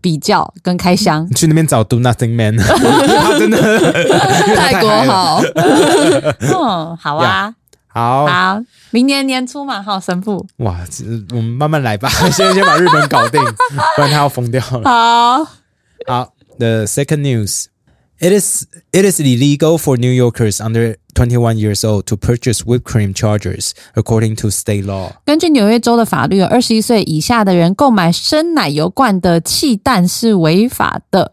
[0.00, 1.34] 比较跟开箱你。
[1.34, 3.58] 去那边找 Do Nothing Man， 他真的
[4.56, 5.40] 泰国好，
[6.40, 7.54] 嗯，好啊，
[7.88, 10.46] 好好，明年年初嘛，好，神父。
[10.58, 13.42] 哇，这我们慢慢来吧， 先先把日本搞定，
[13.96, 14.82] 不然他要疯掉了。
[14.84, 15.44] 好，
[16.06, 17.66] 好，The second news.
[18.19, 22.85] It is it is illegal for New Yorkers under 21 years old to purchase whipped
[22.85, 25.11] cream chargers, according to state law.
[25.25, 31.31] 根据纽约州的法律，二十一岁以下的人购买生奶油罐的气弹是违法的。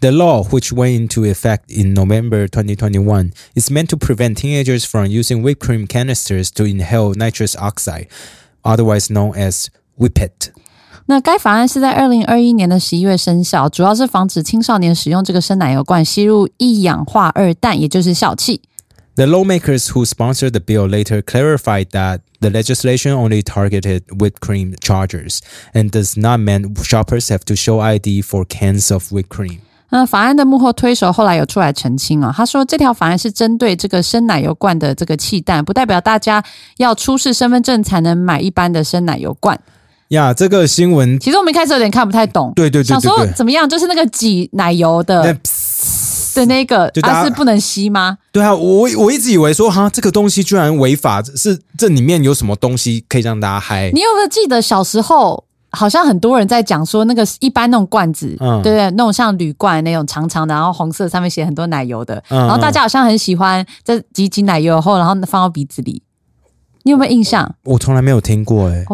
[0.00, 5.06] The law, which went into effect in November 2021, is meant to prevent teenagers from
[5.06, 8.08] using whipped cream canisters to inhale nitrous oxide,
[8.62, 10.52] otherwise known as whippet.
[11.07, 18.61] 那该法案是在二零二一年的十一月生效，主要是防止青少年使用这个生奶油罐吸入一氧化二氮，也就是笑气。
[19.15, 25.39] The lawmakers who sponsored the bill later clarified that the legislation only targeted whipped cream chargers
[25.73, 29.59] and does not mean shoppers have to show ID for cans of whipped cream.
[29.89, 36.43] 那法案的幕后推手后来有出来澄清啊，他说这条法案是针对这个生奶油罐的这个气弹，不代表大家
[36.77, 39.57] 要出示身份证才能买一般的生奶油罐。
[40.09, 45.37] 呀，这个新闻其实我们一开始有点看不太懂，对对对想说对对怎么样，就是那个挤奶油那的
[46.35, 48.17] 的那个它啊是不能吸吗？
[48.31, 53.89] 对啊，我我一直以为说哈，这个东西居然违法，是这里面有什么东西可以让大家嗨？
[53.93, 55.43] 你有没有记得小时候？
[55.71, 66.01] 好像很多人在讲说，那个一般那种罐子，嗯对对，那种像铝罐那种长长的，然后红色上面写很多奶油的，嗯然后大家好像很喜欢在挤挤奶油后，然后放到鼻子里。
[66.85, 67.51] 你有没有印象？
[67.63, 68.85] 我从来没有听过哎、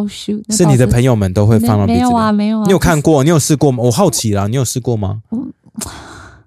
[0.50, 2.06] 是你的朋友们都会放到鼻子里？
[2.06, 2.64] 没有啊，没有啊。
[2.66, 3.22] 你有看过？
[3.22, 3.84] 你有试过吗？
[3.84, 5.18] 我好奇啦，你有试过吗？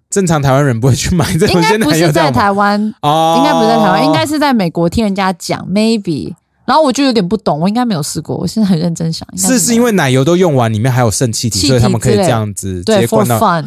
[0.08, 6.32] 正常台湾人不会去买这种应该不是在台湾，哦，应该不是在台湾，应该是在美国听人家讲，maybe。
[6.64, 13.66] 然后我就有点不懂，我应该没有试过，我现在很认真想，应该是是因为奶油都用完，里面还有剩气体，所以他们可以这样子直接灌到 fun，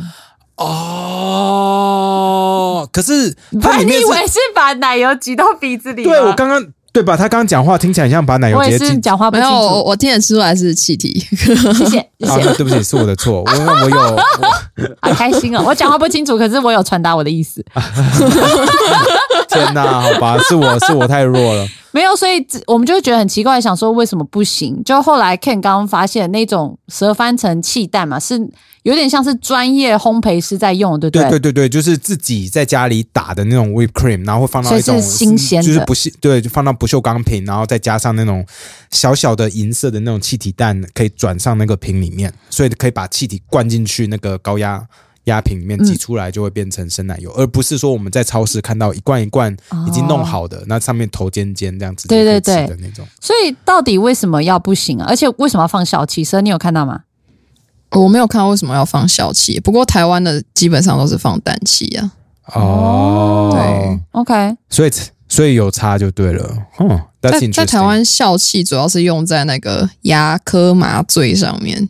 [0.56, 0.66] 哦
[2.82, 6.12] 哦，可是不然你以它里面是，为是把奶油挤到鼻子里吗？
[6.12, 6.66] 对我刚刚
[6.98, 7.16] 对吧？
[7.16, 8.96] 他刚刚讲话听起来很像把奶油我也直接进。
[8.96, 9.84] 是讲话不没有，我清楚。
[9.90, 11.24] 我听得出来是气体。
[11.30, 13.44] 谢谢谢啊，谢，那对不起，是我的错。
[13.44, 14.20] 我我有我
[15.00, 15.64] 好开心哦！
[15.64, 17.64] 我讲话不清楚，可是我有传达我的意思。
[19.50, 21.68] 天哪，好吧，是我 是我太弱了。
[21.92, 24.84] 没有，所以我们就会觉得很奇怪，想说为什么不行？
[24.84, 28.40] 就后来 Ken 刚刚发现那种蛇翻成气蛋嘛，是
[28.84, 38.46] 有点像是专业烘焙师在用，对不对对对对，就是自己在家里打的那种 whip cream，然后会放到一种是新鲜的就是不锈对，就放到不锈钢瓶，然后再加上那种
[38.92, 44.86] 小小的银色的那种气体弹，可以转上那个瓶里面，所以可以把气体灌进去那个高压。
[45.28, 49.56] 压瓶里面挤出来就会变成生奶油，而不是说我们在超市看到一罐一罐
[49.88, 53.06] 已经弄好的，那上面头尖尖这样子，对对对的那种。
[53.22, 55.06] 所以到底为什么要不行啊？
[55.08, 56.24] 而且为什么要放小气？
[56.24, 57.02] 蛇你有看到吗？
[57.92, 62.12] 我没有看到为什么要放小气，不过台湾的基本上都是放氮气啊。
[62.54, 64.92] 哦，对，OK，所以
[65.28, 66.58] 所以有差就对了。
[66.80, 71.88] 嗯，在在台湾笑气主要是用在那个牙科麻醉上面，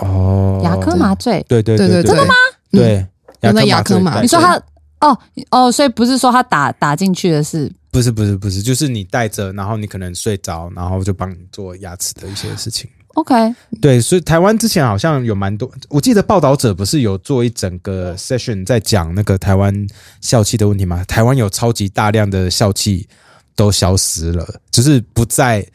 [0.00, 1.44] 哦，牙科麻醉。
[1.48, 2.34] 对对对，对真的吗？
[2.70, 3.06] 对，
[3.42, 4.60] 用在牙科麻麻醉你说他
[5.00, 5.18] 哦
[5.50, 12.88] 哦，所以不是说他打打进去的是不是不是不是，就是你戴着，然后你可能睡着，然后就帮你做牙齿的一些事情。
[13.14, 13.34] OK，
[13.80, 19.74] 对，所以台湾之前好像有蛮多，我记得报道者不是有做一整个 session 在讲那个台湾
[20.20, 21.02] 笑气的问题吗？
[21.08, 23.08] 台湾有超级大量的笑气
[23.56, 25.66] 都消失了，就是不在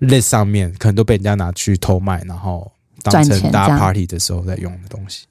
[0.00, 2.68] list 上面，可能都被人家拿去偷卖，然后
[3.02, 5.24] 当赚钱成大 party 的时候在用的东西。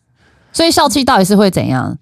[0.53, 1.97] 所以笑气到底是会怎样？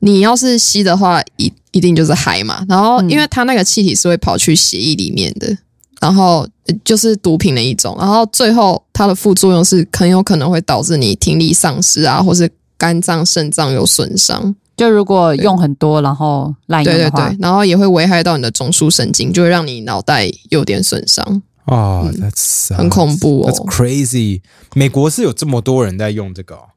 [0.00, 2.64] 你要是吸的话，一一定就是嗨嘛。
[2.68, 5.56] 然后，嗯因为它那个气体是会跑去血液里面的，
[6.00, 7.96] 然后呃就是毒品的一种。
[7.98, 14.54] 然后最后它的副作用是很有可能会导致你听力丧失啊，或是肝脏、肾脏有损伤。
[14.76, 23.66] 就如果用很多，然后滥用的话，对对对，然后也会危害到你的中枢神经，就会让你脑袋有点损伤，哦、t h a t s 很恐怖哦 That's 哦。
[23.68, 24.40] crazy！
[24.74, 26.68] 美国是有这么多人在用这个、哦，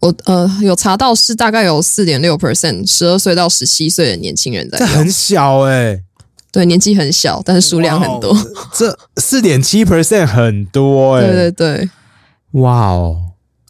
[0.00, 6.02] 我呃有查到是大概有四点六 percent 十二岁到十七岁的年轻人在用，这很小哎、
[6.50, 8.36] 对年纪很小，但是数量很多。
[8.72, 11.90] 这四点七 percent 很多哎、对对对，
[12.52, 13.20] 哇哦！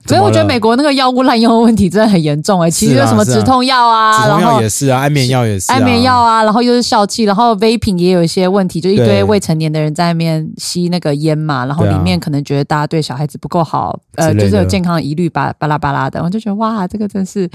[0.07, 17.51] 所以我觉得美国那个药物滥用的问题真的很严重哎、其实什么止痛药啊，止痛然后药也是啊，安眠药也是、啊，安眠药啊，然后又是笑气，然后 vaping 也有一些问题，就一堆未成年的人在那边吸那个烟嘛，然后里面可能觉得大家对小孩子不够好，呃，就是有健康疑虑，吧巴拉巴拉的，我就觉得哇，这个真是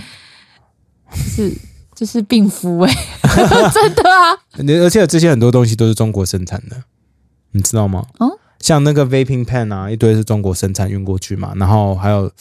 [1.12, 1.52] 是
[1.96, 2.94] 就是病夫哎、
[3.74, 4.38] 真的啊，
[4.84, 6.76] 而且这些很多东西都是中国生产的，
[7.54, 8.04] 你知道吗？
[8.20, 8.30] 哦
[8.64, 12.32] 像那个 vaping pen 啊，一堆是中国生产运过去嘛，然后还有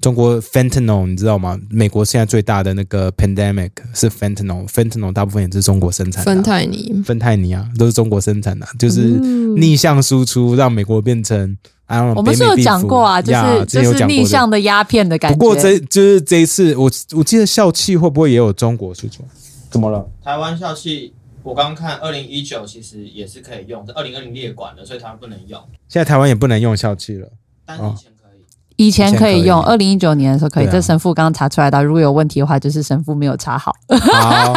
[0.00, 1.58] 中国 fentanyl，你知道吗？
[1.70, 7.02] 美国现在最大的那个 pandemic 是 fentanyl，fentanyl 大部分也是中国生产的啊、芬太尼。
[7.04, 15.36] 芬太尼啊，都是中国生产的啊、就是嗯逆向输出，让美国变成 I don't know，我们是有讲过啊，就是就是逆向的鸦片的感觉。
[15.36, 19.24] 不过这就是这一次，我我记得笑气会不会也有中国输出？
[19.68, 20.08] 怎么了？
[20.22, 21.12] 台湾校气，
[21.42, 27.28] 我刚看二零一九其实也是可以用，是二零二零列管的，所以台湾不能用，现在台湾也不能用校气了。
[27.64, 28.44] 但是以前可以。
[28.76, 30.66] 以前可以用，二零一九年的时候可以。
[30.66, 33.74] 这神父刚刚查出来的，如果有问题的话，就是神父没有查好。
[33.88, 34.54] 好，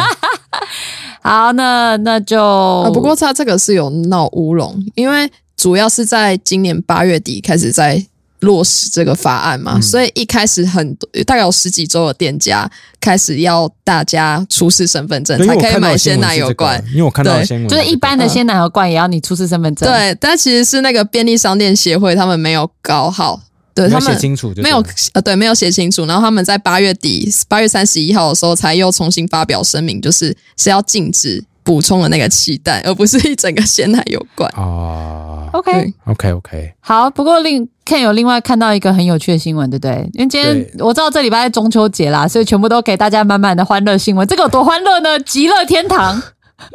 [1.22, 8.04] 好，那那就、啊，不过他这个是有闹乌龙，因为主要是在今年八月底开始在
[8.40, 12.70] 落实这个法案嘛，嗯所以一开始很多大概有十几周的店家
[13.00, 23.40] 开始要大家出示身份证才可以买鲜奶油罐。，因为我看到的对新闻就是一般的鲜奶油罐也要你出示身份证。，对，但其实是那个便利商店协会他们没有搞好，
[23.74, 24.84] 对他们清楚就，没有
[25.14, 26.04] 呃，对，没有写清楚。
[26.04, 34.50] 然后他们在八月底，八月三十一号的时候，才又重新发表声明，就是是要禁止补充的那个气蛋，而不是一整个鲜奶油罐。
[34.50, 35.48] 啊。
[35.52, 37.08] OK，对 OK OK，好。
[37.08, 40.10] 不过另 Ken 有另外看到一个很有趣的新闻，对不对？
[40.12, 44.26] 因为今天我知道这礼拜是中秋节啦，所以全部都给大家满满的欢乐新闻。
[44.26, 45.18] 这个有多欢乐呢？
[45.20, 46.20] 极乐天堂。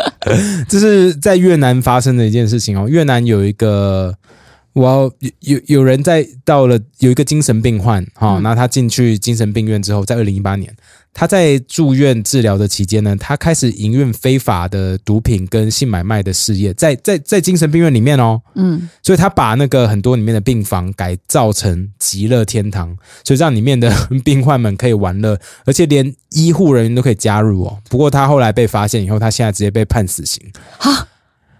[0.69, 2.87] 这是在越南发生的一件事情哦。
[2.87, 4.15] 越南有一个，
[4.73, 10.71] 我有有有人在到了有一个精神病患哈，嗯那、他进去精神病院之后，在二零一八年，
[11.13, 22.95] 他在住院治疗的期间呢，他开始营运非法的毒品跟性买卖的事业，在在在精神病院里面哦，嗯，所以他把那个很多里面的病房改造成极乐天堂，
[23.25, 23.93] 所以让里面的
[24.23, 27.77] 病患们可以玩乐，而且连医护人员都可以加入哦。
[27.89, 30.41] 不过他后来被发现以后，他现在直接被判死刑
[30.77, 31.07] 啊，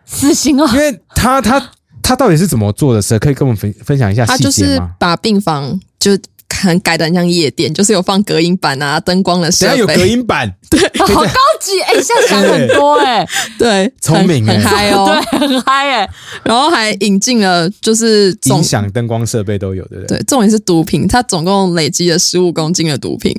[0.05, 0.67] 死刑哦。
[0.73, 1.71] 因为他他
[2.01, 3.01] 他到底是怎么做的？
[3.01, 4.95] 谁可以跟我们分分享一下细他就是节吗？
[4.97, 6.17] 把病房就
[6.55, 11.25] 很改的很像夜店，就是有放隔音板啊、灯光的设等一下有隔，音板， 对，好高
[11.59, 13.27] 级哎，现在想很多哎，
[13.57, 15.21] 对，聪明欸很很嗨哦。
[15.31, 16.09] 对，很嗨哎，
[16.43, 20.17] 然后还引进了就是音响、灯光设备都有，对不对？
[20.17, 23.35] 对，重点是毒品，他总共累积了十五公斤的毒品，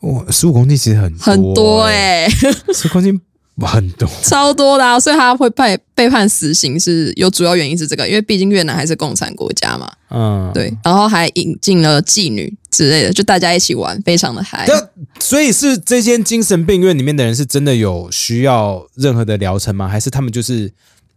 [0.00, 2.30] 哇，十五公斤其实很很多哎、哎、
[2.74, 3.20] 十公斤
[3.62, 4.08] 很多。
[4.22, 4.98] 超多的啊！
[4.98, 10.76] 所以他会被被判死刑是有主要原因是这个，因为毕竟越南还是共产国家嘛，嗯，对。
[10.82, 14.64] 然后还引进了妓女之类的，就大家一起玩，非常的嗨。
[14.66, 14.90] 这
[15.20, 19.86] 所以是这间精神病院里面的人是真的有需要任何的疗程吗？
[19.86, 20.72] 还是他们就是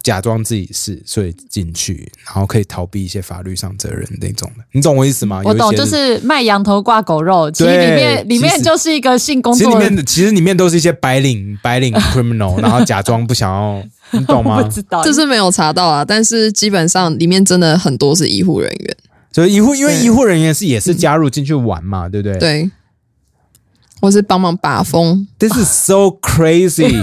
[0.08, 4.64] 假装自己是，所以进去，然后可以逃避一些法律上责任那种的？
[4.72, 5.42] 你懂我意思吗？
[5.44, 14.64] 我懂，就是卖羊头挂狗肉，其实对里面 里面就是一个性工其实里，面 其实里面都是一些白领白领 criminal， 然后假装不想要，你懂吗？
[14.70, 18.98] 知道，这是没有查到啊，但是基本上里面真的很多是医护人员，
[19.34, 22.40] 所以医护因为对医护人员是也是加入进去玩嘛，对不对？
[22.40, 22.72] 对，
[24.00, 26.98] 我是帮忙把风，，This is so crazy。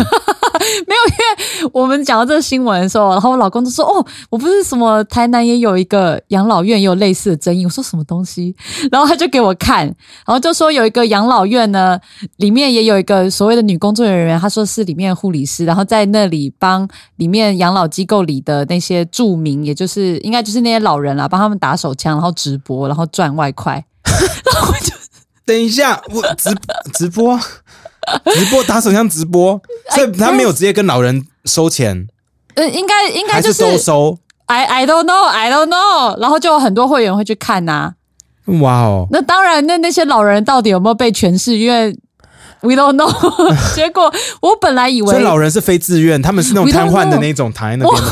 [0.86, 8.54] 没有，因为我们讲到这个新闻的时候，然后我老公就说：“哦，我不是什么台南也有一个养老院也有类似的争议。”我说什么东西？
[8.90, 9.84] 然后他就给我看，
[10.24, 11.98] 然后就说有一个养老院呢，
[12.36, 23.84] 里面也有一个所谓的女工作人员，她说是里面护理师，然后在那里帮里面养老机构里的那些住民，也就是应该就是那些老人啦，帮他们打手枪，然后直播，然后赚外快。
[24.04, 24.94] 我就
[25.46, 26.54] 等一下，我直
[26.92, 27.38] 直播
[28.34, 32.06] 直播打手枪直播，所以他没有直接跟老人收钱，
[32.54, 37.92] 嗯，应该应该就是都收？I I don't know I don't know，然后就有很多会员会去看呐、
[38.60, 39.06] 哇哦！
[39.10, 41.56] 那当然，那那些老人到底有没有被诠释？
[41.56, 41.96] 因为
[42.60, 43.10] we don't know。
[43.74, 48.02] 结果我本来以为所以老人是非自愿，他们是那种瘫痪的那种躺在那边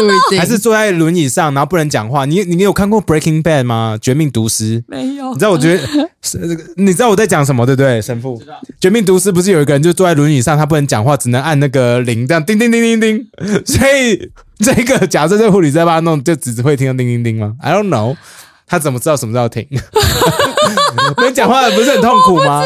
[0.00, 2.24] 不一定，还是坐在轮椅上，然后不能讲话。
[2.24, 3.98] 你你有看过《Breaking Bad》吗？
[4.00, 4.82] 绝命毒师。
[4.86, 5.86] 没有你知道我觉得
[6.22, 8.00] 是这个， 你知道我在讲什么对不对？
[8.00, 8.40] 神父，
[8.80, 13.26] 绝命毒师不是有一个人就坐在轮椅上，他不能讲话，只能按那个铃，这样叮叮叮叮叮。
[13.66, 18.16] 所以这个假设这个护理在帮他弄，就只会听到叮叮叮吗？I don't know，
[18.66, 19.66] 他怎么知道什么时候停？
[21.18, 22.62] 没讲话不是很痛苦吗？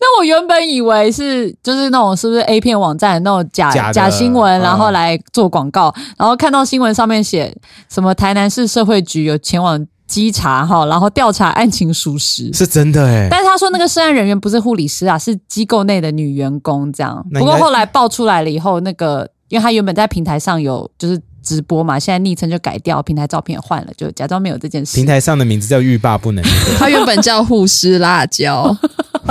[0.00, 7.54] 那我原本以为是就是那种是不是 A 片网站那种假假假新闻，嗯然后来做广告，然后看到新闻上面写
[7.88, 12.50] 什么台南市社会局有前往稽查哈，然后调查案情属实。
[12.52, 17.24] 是真的哎、但是他说那个涉案人员不是护理师啊，是机构内的女员工这样。
[17.34, 24.96] 不过后来爆出来了以后，那个因为他原本在平台上有就是直播嘛，现在昵称就改掉，平台照片也换了，就假装没有这件事。
[24.96, 26.42] 平台上的名字叫欲罢不能，
[26.78, 28.76] 他原本叫护师辣椒，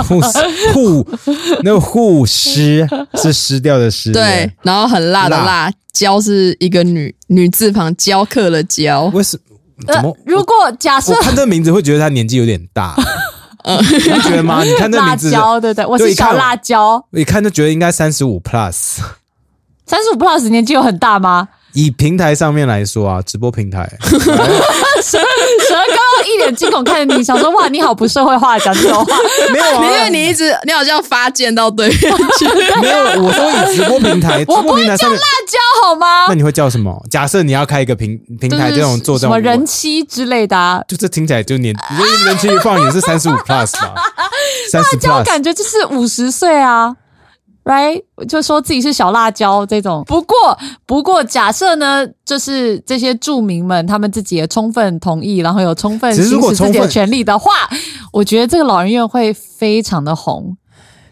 [0.02, 0.20] 护
[0.74, 1.06] 护
[1.62, 9.38] 那个护湿是湿掉的湿，对，然后很辣的辣辣，椒是一个女女字旁教课的教，为什
[9.86, 10.16] 怎么？
[10.26, 12.94] 如果假设我看这名字会觉得他年纪有点大，
[13.64, 14.62] 你会觉得吗？
[14.62, 15.84] 你看这名字，椒，对对？
[15.86, 18.98] 我是小辣椒，一看就觉得应该三十五 plus。
[19.86, 21.48] 三十五 plus 年纪有很大吗？
[21.72, 23.88] 以平台上面来说啊，直播平台，
[26.26, 29.16] 一脸惊恐看着你，想说哇，你好不社会化，讲这种话。
[29.52, 31.98] 没有因啊为，你一直你好像发箭到对面
[32.38, 32.46] 去，
[32.80, 33.22] 没有。
[33.22, 36.34] 我说以直播平台，直 我不会播平台叫辣，椒好吗那？
[36.34, 37.02] 你会叫什么？
[37.10, 41.74] 假设你要开一个平平台，就是这种做这种什么人妻之类的啊，就这听起来就年，
[42.26, 43.94] 人气放也是三十五 plus 嘛，
[44.70, 45.24] 三十椒 plus。
[45.24, 46.94] 感觉就是五十岁啊。
[47.64, 50.02] right，就说自己是小辣椒这种。
[50.06, 57.50] 不过，不过假设呢，就是这些住民们他们自己也充分同意，然后有充分行使自己的权利的话，
[58.12, 60.56] 我觉得这个老人院会非常的红。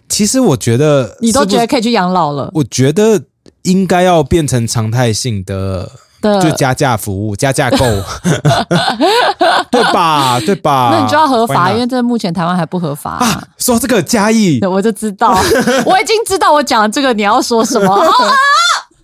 [0.08, 3.22] 其实我觉得，你都觉得可以去养老了我觉得
[3.62, 5.90] 应该要变成常态性的，
[6.20, 7.78] 的，就加价服务、加价购，
[9.70, 10.38] 对吧？
[10.40, 10.90] 对吧？
[10.92, 15.38] 那你就要合法，因为这目前台湾还不合法、啊，说这个嘉义，我就知道，
[15.86, 18.04] 我已经知道我讲的这个你要说什么。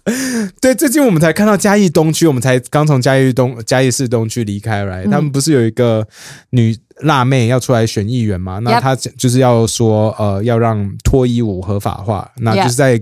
[0.60, 6.06] 对，最近我们才看到嘉义东区，我们才刚从嘉义东嘉义市东区离开来，他们不是有一个
[6.50, 8.58] 女辣妹要出来选议员嘛？
[8.58, 13.00] 那她就是要说，呃，要让脱衣舞合法化，那就是在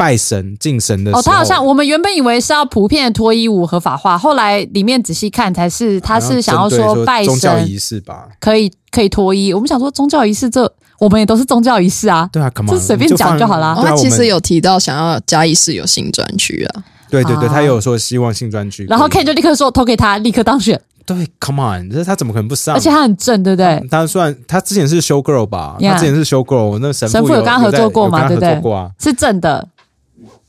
[0.00, 8.26] 拜神敬神的时候，哦，他好像我们原本以为是要普遍的脱衣舞合法化，后来里面仔细看才是他是想要说拜宗教神仪式吧？
[8.40, 9.52] 可以可以脱衣。
[9.52, 13.74] 我们想说宗教仪式这我们也都是宗教仪式啊，对啊，come on，这随便讲就好啦。
[13.76, 17.52] 哦他其实有提到想要嘉义市有新专区啊，对对对，啊。
[17.52, 22.74] 他有说希望新专区然后 Ken 就立刻说投给他，立刻当选，对，come on，这他怎么可能不上？
[22.74, 23.86] 而且他很正，对不对？
[23.90, 28.90] 他算他之前是 show girl 吧 Yeah 他之前是 show girl，那神神父有有跟他合作过嘛有在有跟他对不对？
[28.98, 29.66] 是正的，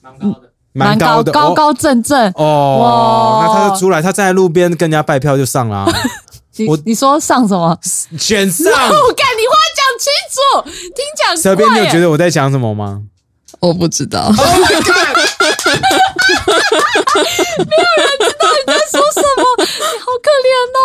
[0.02, 0.52] 蛮高的。
[0.74, 2.32] 蛮高高高正正。
[2.36, 5.86] 哦，哇那他就出来，他站在路边跟人家拜票就上啦，
[6.58, 7.78] 你我你说上什么？
[8.18, 10.40] 选上 我干，你话讲清楚，
[10.96, 13.02] 听讲小编，你有觉得得我在讲什么吗？
[13.60, 14.46] 我不知道， 没有
[17.98, 19.44] 人知道你在说什么？
[19.60, 19.64] 你
[20.00, 20.82] 好可怜哦！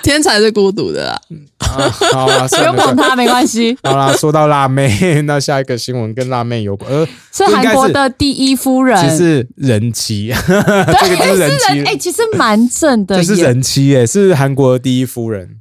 [0.04, 1.20] 天才是孤独的啦。
[1.58, 2.64] 啊，好啊，不。
[2.64, 3.76] 用管他，没关系。
[3.82, 13.44] 好啦，说到辣妹， 那下一个新闻跟辣妹有关，呃， 是韩国的第一夫人，其实人妻，对，这个就是人妻哎、其实蛮正的这是耶。
[13.44, 15.56] 人妻哎，是韩国的第一夫人。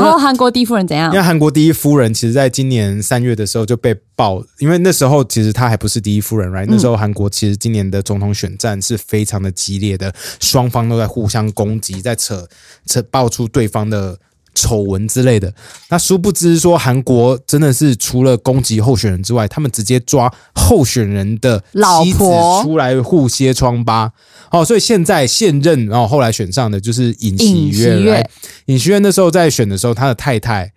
[0.00, 1.22] 然后韩国第一夫人怎样因为？
[1.22, 12.48] 韩国第一夫人其实在今年三月的时候就被爆，因为那时候其实她还不是第一夫人，right？、那时候韩国其实今年的总统选战是非常的激烈的，双方都在互相攻击，在扯
[12.86, 14.18] 扯爆出对方的
[14.54, 15.52] 丑闻之类的。
[15.88, 24.12] 那殊不知说韩国真的是除了攻击候选人之外，他们直接抓候选人的老妻子婆出来互揭疮疤。
[24.50, 28.30] 哦，所以现在现任，然后后来选上的就是尹锡悦。
[28.66, 30.70] 尹锡悦那时候在选的时候，他的太太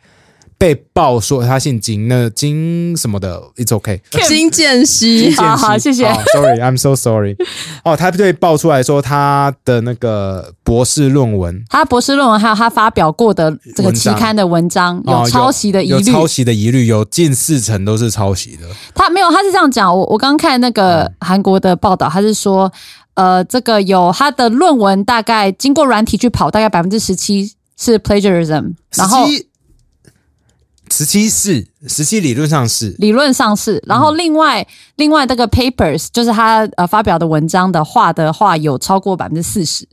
[0.57, 3.99] 被爆说他姓金，那金什么的，it's okay。
[4.27, 7.35] 金建熙金，好好谢谢好 Sorry，I'm so sorry。
[7.83, 18.67] 哦，他被爆出来说他的那个博士论文他博士论文还有他发表过的这个期刊的文章哦有抄袭的疑虑，有抄袭的疑虑，有近四成都是抄袭的。
[18.93, 19.95] 他没有，他是这样讲。
[19.95, 22.71] 我我刚看那个韩国的报道，他是说，
[23.15, 29.25] 呃，这个有他的论文大概经过软体去跑，大概百分之十七是 plagiarism，然后
[30.91, 32.95] 十七是十七，理论上是。
[32.99, 34.65] 理论上是，然后另外、
[34.95, 39.87] 另外这个 papers 就是他呃发表的文章的画的话有超过百分之四十。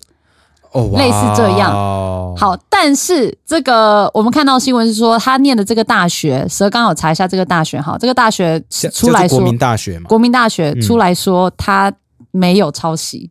[0.73, 0.99] 哦，哇。
[1.01, 1.71] 类似这样。
[1.71, 8.63] 好，好，但是这个我们看到新闻是说，他念的这个大学，蛇刚好查一下这个大学哈，这个大学
[8.93, 10.09] 出来说国民大学嘛。
[10.09, 11.93] 国民大学出来说他
[12.31, 13.31] 没有抄袭，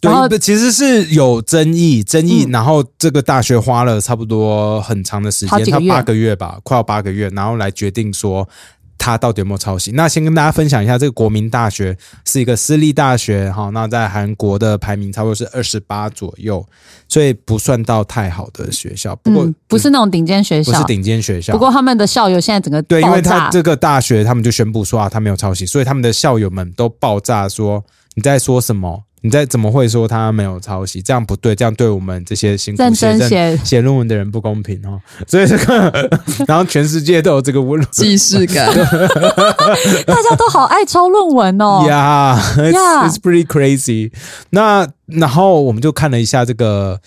[0.00, 2.50] 然后对，不其实是有争议，争议，嗯。
[2.50, 8.48] 然后这个大学花了差不多很长的时间，他八个月吧，快要八个月，然后来决定说
[8.96, 9.92] 他到底有没有抄袭。
[9.92, 16.66] 那先跟大家分享一下，这个国民大学是一个私立大学，哈，那在韩国的排名差不多是二十八左右，
[17.08, 27.84] 所以不算到太好的学校，不过、嗯，不是那种顶尖学校，不是顶尖学校，不过他们的校友现在整个对，因为他这个大学，他们就宣布说啊，他没有抄袭，所以他们的校友们都爆炸说
[28.14, 29.04] 你在说什么？
[29.22, 31.02] 你在怎么会说他没有抄袭？
[31.02, 35.00] 这样不对，这样对我们这些辛苦认写写写论文的人不公平哦。
[35.28, 36.10] 所以这个，
[36.48, 38.66] 然后全世界都有这个论既视感。
[40.06, 41.84] 大家都好爱抄论文哦。
[41.86, 43.08] ，Yeah, it's, Yeah.
[43.08, 44.12] it's pretty crazy。
[44.50, 47.00] 那然后我们就看了一下这个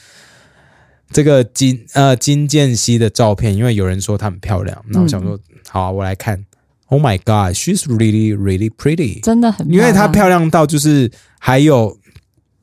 [1.12, 5.40] 这个金呃金建熙的照片，因为有人说她很漂亮，那我想嗯说，
[5.70, 6.46] 好啊、我来看。
[6.88, 9.20] Oh my God, she's really, really pretty.
[9.24, 11.10] 真的很因为她漂亮到就是
[11.40, 11.98] 还有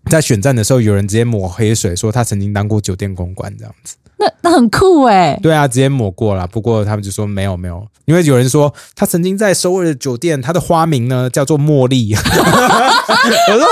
[0.07, 3.96] 在选战的时候，有人直接抹黑水，说他曾经当过酒店公关这样子。
[4.21, 5.37] 那那很酷哎。
[5.43, 6.47] 对啊，直接抹过了。
[6.47, 12.14] 不过他们就说没有没有，因为有人说他曾经在首尔的酒店，他的花名呢叫做茉莉。
[12.21, 13.66] 我说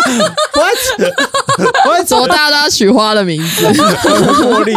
[1.85, 3.67] what 怎么大家都要取花的名字？
[3.67, 4.73] 茉莉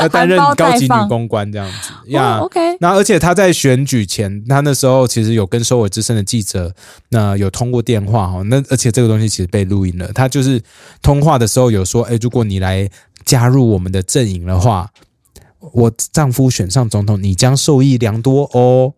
[0.00, 2.38] 要担任高级女公关这样子呀。
[2.38, 6.72] 哦 OK，那而且他在选举前，他那时候其实有跟首尔之声的记者，
[7.10, 8.42] 那有通过电话哈。
[8.46, 10.08] 那而且这个东西其实被录音了。
[10.14, 10.60] 他就是
[11.02, 12.88] 通话的时候有说，哎，如果你来
[13.26, 14.90] 加入我们的阵营的话，
[15.72, 18.94] 我丈夫选上总统，你将受益良多哦。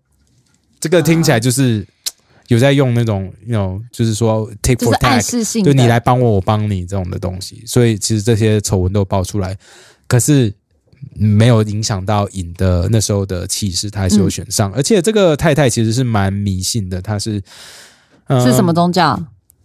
[0.78, 1.84] 这个听起来就是
[2.46, 5.72] 有在用那种，那种就是说 take 就 for 是暗 tag，示性的。
[5.72, 7.64] 就你来帮我，我帮你这种的东西。
[7.66, 9.56] 所以其实这些丑闻都爆出来，
[10.06, 10.54] 可是
[11.14, 14.72] 没有影响到尹的那时候的气势，他还是有选上。
[14.72, 17.42] 而且这个太太其实是蛮迷信的，她是。
[18.26, 18.74] 呃是什么？
[18.74, 19.18] 宗教？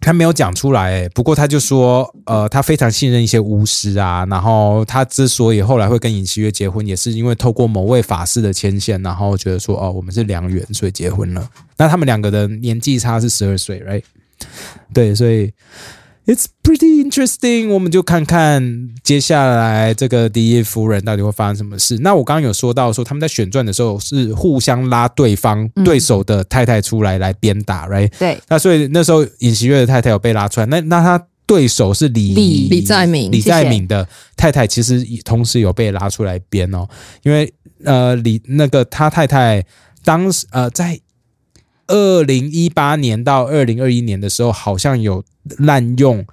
[0.04, 11.48] 他没有讲出来、不过他就说，呃，他非常信任一些巫师啊，然后他之所以后来会跟尹锡月结婚，也是因为透过某位法师的牵线，然后觉得说，哦，我们是良缘，所以结婚了。
[11.78, 14.02] 那他们两个的年纪差是十二岁哎
[14.92, 15.50] 对，所以
[16.26, 17.68] it's pretty interesting。
[17.68, 21.98] 我们就看看接下来这个第一夫人到底会发生什么事。
[21.98, 28.10] 那我刚刚有说到说他们在选传的时候是互相拉对方、嗯对手的太太出来来鞭打，right？
[28.18, 36.88] 对，那所以那时候尹锡悦的太太有被拉出来，那那他对手是李李李在明李在明的太太，其实也同时有被拉出来鞭哦，
[37.22, 37.52] 因为
[37.84, 39.62] 呃李那个他太太
[40.02, 40.98] 当时呃在
[41.86, 45.22] 二零一八年到二零二一年的时候，好像有
[45.58, 46.24] 滥用。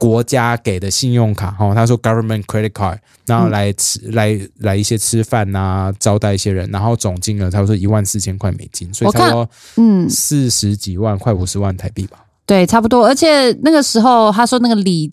[0.00, 2.96] 国家给的信用卡，哦，他说 government credit card，
[3.26, 12.24] 然后来吃、来来一些吃饭呐、招待一些人，然后总金额差不多一万四千块美金，所以我看差不多嗯，四十几万，快五十万台币吧。
[12.46, 13.08] 对，差不多。
[13.08, 15.12] 而且那个时候他说那个李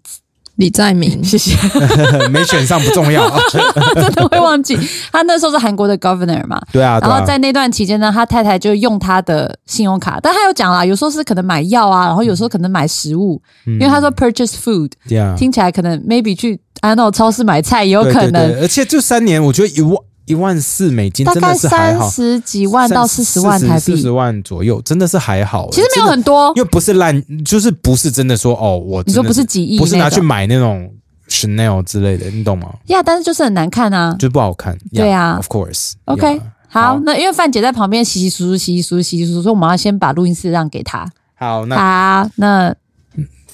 [0.58, 1.56] 李在明， 谢谢，
[2.30, 3.30] 没选上不重要。
[3.96, 4.78] 真的会忘记。
[5.12, 7.10] 他那时候是韩国的 governor 嘛，对啊，对啊。
[7.10, 19.96] 然后在那段期间呢，他太太就用他的信用卡，但他有讲啦，有时候是可能买药啊，然后有时候可能买食物，因为他说 purchase food，嗯对啊，听起来可能 maybe 去 I don't know 超市买菜也有可能，对对对而且就三年，我觉得一万
[20.26, 25.70] 一万四美金真大概的是还好，三十几万到四十万台币四十，万左右，真的是还好。
[25.72, 26.64] 其实没有很多因。
[26.64, 30.92] 为不是烂，就是不是真的说哦，我你说不是几亿不是拿去买那种
[31.30, 32.74] Chanel 之类的，你懂吗？
[32.88, 34.16] 呀但是就是很难看啊。
[34.18, 34.78] 就不好看。
[34.94, 35.94] 对啊 Yeah，of course。
[36.06, 41.08] OK，Yeah 好好，那因为范姐在旁边稀稀疏疏、稀稀疏疏、稀稀疏疏，所以我们要先把录音室让给她。
[41.36, 42.76] 好，那好，那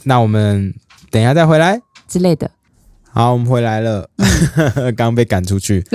[0.04, 0.74] 那我们
[1.10, 1.82] 等一下再回来。
[2.08, 2.50] 之类的，
[3.12, 4.10] 好，我们回来了，
[4.98, 5.84] 刚被赶出去。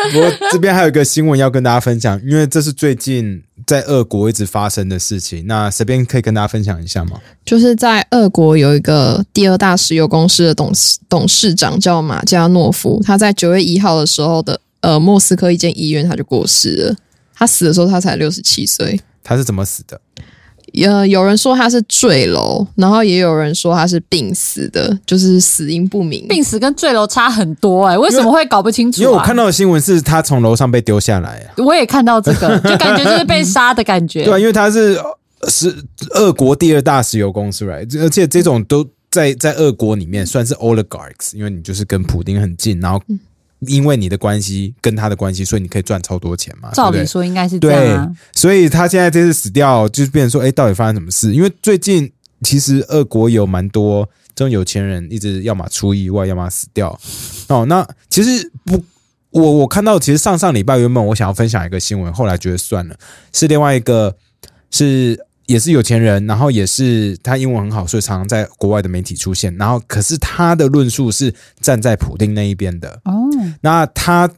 [0.12, 5.46] 不过这边还有一个新闻要跟大家分享，因为这是最近在俄国一直发生的事情。
[5.46, 7.20] 那随便可以跟大家分享一下吗？
[7.44, 16.96] 就是在俄国有一个第二大石油公司的董事董事长叫马加诺夫，他在九月一号的时候的呃莫斯科一间医院他就过世了。
[17.34, 19.00] 他死的时候他才六十七岁。
[19.22, 20.00] 他是怎么死的？
[20.84, 26.26] 呃，有人说他是坠楼，然后也有人说他是病死的，就是死因不明。
[26.28, 29.02] 病死跟坠楼差很多哎、为什么会搞不清楚、啊？
[29.02, 31.54] 因为我看到的新闻是他从楼上被丢下来啊。
[31.58, 34.24] 我也看到这个， 就感觉就是被杀的感觉。
[34.24, 35.00] 对啊，因为他是
[35.40, 35.74] 呃是
[36.14, 38.00] 俄国第二大石油公司，right？
[38.00, 43.02] 而且这种都在在俄国里面算是 oligarchs，因为你就是跟普丁很近，然后
[43.66, 47.04] 因为你的关系跟他的关系，所以你可以赚超多钱嘛，照理？
[47.06, 51.34] 说应该是这对样啊。，所以他现在这次死掉，就是变成说，哎，到底发生什么事？
[51.34, 52.10] 因为最近
[52.42, 56.98] 其实俄国有蛮多这种有钱人，一直要么出意外，要么死掉。
[57.48, 58.82] 哦，那其实不，
[59.30, 62.96] 我我看到其实上上礼拜原本我想要分享一个新闻，后来觉得算了，
[63.32, 64.16] 是另外一个
[64.70, 65.26] 是。
[65.50, 69.52] 也是有钱人，然后也是他英文很好，所以常常在国外的媒体出现。
[69.56, 72.88] 然后，可是他的论述是站在普丁那一边的。
[73.04, 73.28] 哦，
[73.60, 74.30] 那他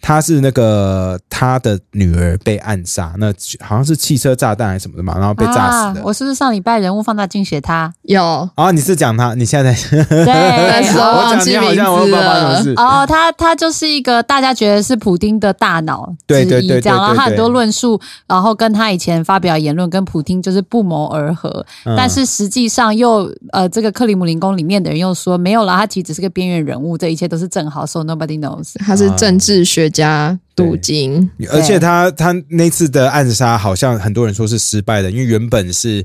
[0.00, 6.00] 他是那个他的女儿被暗杀，那好像是汽车炸弹还是什么的嘛，然后被炸死的。
[6.00, 7.92] 啊我是不是上礼拜人物放大镜写他？
[8.02, 9.34] 有啊，你是讲他？
[9.34, 12.62] 你现在在对，我讲你好像我字不知道发生什么。
[12.62, 12.74] 事。
[12.76, 28.74] 哦，他他就是一个大家觉得是普丁的大脑之一，对对对对这样，然后他很多论述，然后跟他以前发表言论跟普丁就是不谋而合，嗯但是实际上又呃，这个克里姆林宫里面的人又说没有了，他其实只是个边缘人物，这一切都是正好，so nobody knows。
[28.78, 36.04] 他是政治学家镀金，而且他他那次的暗杀好像很多人说是失败的，因为原本是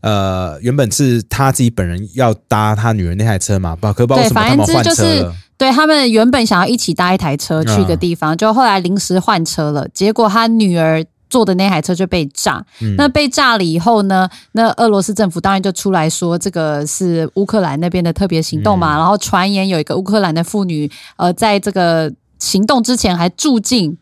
[0.00, 5.34] 呃原本是他自己本人要搭他女儿那台车嘛，不可不知道为对，什么他们换反正就是车了。
[5.56, 11.04] 对他们原本想要一起搭一台车去一个地方，就后来临时换车了，结果他女儿。
[11.30, 14.28] 坐的那台车就被炸，嗯那被炸了以后呢？
[14.52, 18.96] 那俄罗斯政府当然就出来说，这个是乌克兰那边的特别行动嗯嘛。
[18.96, 22.12] 然后传言有一个乌克兰的妇女，呃，在这个
[22.44, 23.96] 行动之前还住进，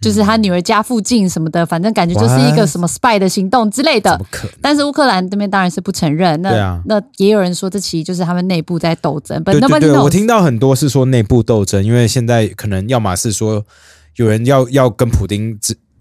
[0.00, 4.20] 就是他女儿家附近什么的，反正感觉就是一个什么 spy 的行动之类的？
[4.60, 9.42] 但是乌克兰这边当然是不承认，那、那也有人说这其实就是他们内部在斗争。
[9.42, 13.64] 对对对，我听到很多是说内部斗争，因为现在可能要么是说
[14.16, 15.58] 有人要要跟普丁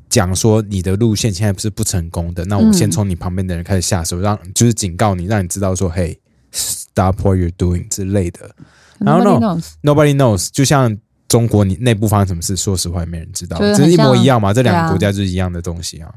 [0.10, 6.20] 讲说你的路线现在不是不成功的，那我先从你旁边的人开始下手，让就是警告你，让你知道说，嘿
[6.52, 8.52] ，stop what you're doing 之类的。
[9.00, 9.66] Nobody knows。
[9.84, 16.10] Nobody knows，就像中国你内部发生什么事，说实话也没人知道，就是是一模一样嘛，这两个国家就是一样的东西啊。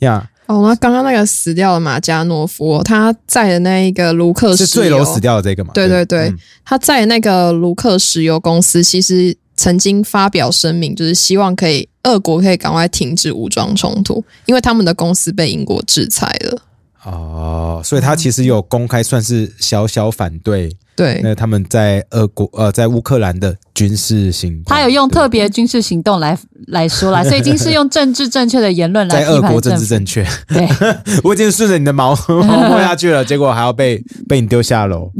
[0.00, 5.72] 呀、哦，那刚刚那个死掉的马加诺夫，他在的那一个卢克石是坠楼死掉的这个嘛？
[5.72, 16.60] 对对对嗯他在那个卢克石油公司，其实曾经发表声明，就是希望可以俄国可以赶快停止武装冲突，因为他们的公司被英国制裁了。
[17.04, 26.38] 哦，所以他其实有公开算是小小反对对，那他们在俄国呃在乌克兰的军事行动，他有用特别军事行动来
[26.68, 29.76] 来说啦， 所以已经是用政治正确的言论来在俄国政。
[29.76, 30.68] 治正确，对，
[31.24, 35.10] 我已经顺着你的毛 摸下去了，结果还要被被你丢下楼。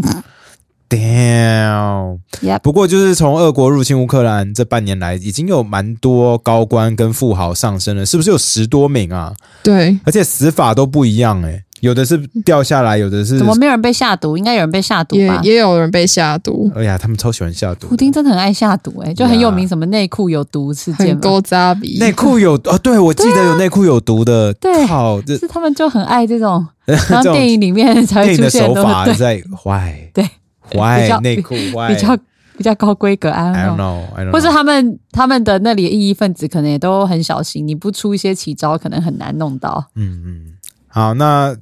[0.89, 9.35] Damn！Yep 不过就是从俄国入侵乌克兰这半年来，已经有蛮多高官跟富豪上升了，是不是有十多名啊？
[9.65, 14.37] 对，而且死法都不一样哎、有的是掉下来，有的是怎么没有人被下毒？
[14.39, 15.41] 应该有人被下毒也吧？
[15.45, 17.97] 也有人被下毒，哎呀，他们超喜欢下毒普。
[17.97, 21.99] 丁真的很爱下毒、欸，哎，就很有名，什么内裤有毒事件嘛，很勾扎比。
[21.99, 30.25] 内裤有 哦，对我记得有内裤有毒的，对靠，这是他们就很爱这种， 然这种后电影里面才电影的会出现手法对在 why 对，
[30.71, 32.17] 比 why 较内裤 why 比较
[32.57, 33.79] 比较高规格，I I don't don't know。
[33.79, 39.85] know I don't know，或是他们他们的那里的异议分子可能也都很小心，你不出一些奇招，可能很难弄到。
[39.97, 40.41] 嗯嗯，
[40.87, 41.55] 好，那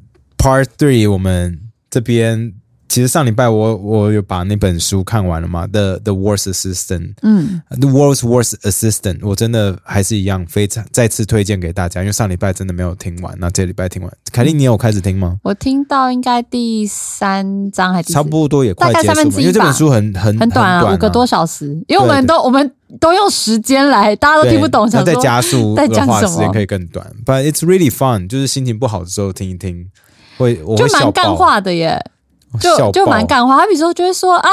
[0.43, 1.57] Part Three 我们
[1.88, 2.53] 这边
[2.88, 14.12] 其实上礼拜我我有把那本书看完了嘛，《The The Worst Assistant》，嗯，The World's Worst Assistant，我真的还是一样非常再次推荐给大家，因为上礼拜真的没有听完，那这礼拜听完。
[14.32, 15.38] 凯莉，你有开始听吗？
[15.45, 19.40] 我听到应该第三章还是差不多也快结束了，三分之一吧。
[19.43, 22.70] 因为这本书很很很短啊，五个多小时，因为我们都我们
[23.01, 27.11] 都用时间来，大家都听不懂，对那再加速在的话，时间可以更短。
[27.24, 29.86] But it's really fun，就是心情不好的时候听一听，
[30.39, 31.99] 会我就蛮干，话的耶，
[32.61, 33.59] 就就蛮干话。
[33.59, 34.49] 他比如说就会说啊。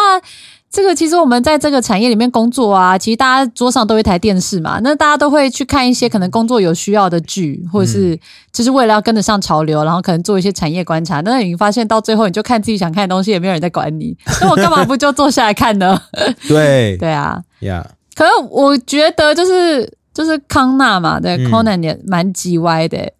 [0.71, 8.15] 这个其实我们在这个产业里面工作啊，其实大家桌上都有一台电视嘛，那大家都会去看一些可能工作有需要的剧，或者是
[8.53, 11.23] 就是为了要跟得上潮流，然后可能做一些产业观察。
[11.23, 15.99] 但是你发现到最后，你就看自己想看的东西，也没有人在管你，那我干嘛不就坐下来看呢？
[16.47, 23.11] 对对啊，呀，可是我觉得就是就是康纳嘛，对、嗯 Conan 也蛮叽歪的。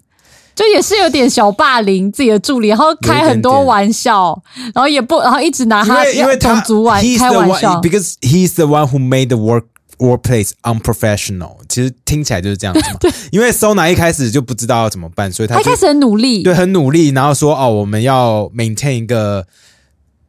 [0.59, 4.37] 就也是有点小霸凌自己的助理，然后开很多玩笑，
[4.75, 7.79] 然后也不，然后一直拿他因为他种族玩开玩笑。
[7.79, 9.63] because he's the one who made the work
[9.99, 11.55] workplace unprofessional。
[11.69, 12.99] 其实听起来就是这样子嘛。
[13.31, 19.47] 因为 Sona 一开始就不知道要怎么办，所以他他一开始很努力，对很努力，然后说哦，我们要 maintain 一个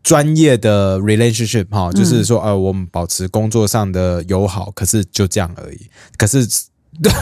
[0.05, 5.89] 专业的 relationship 哈、就是说呃，我们保持工作上的友好，可是就这样而已。
[6.17, 6.47] 可是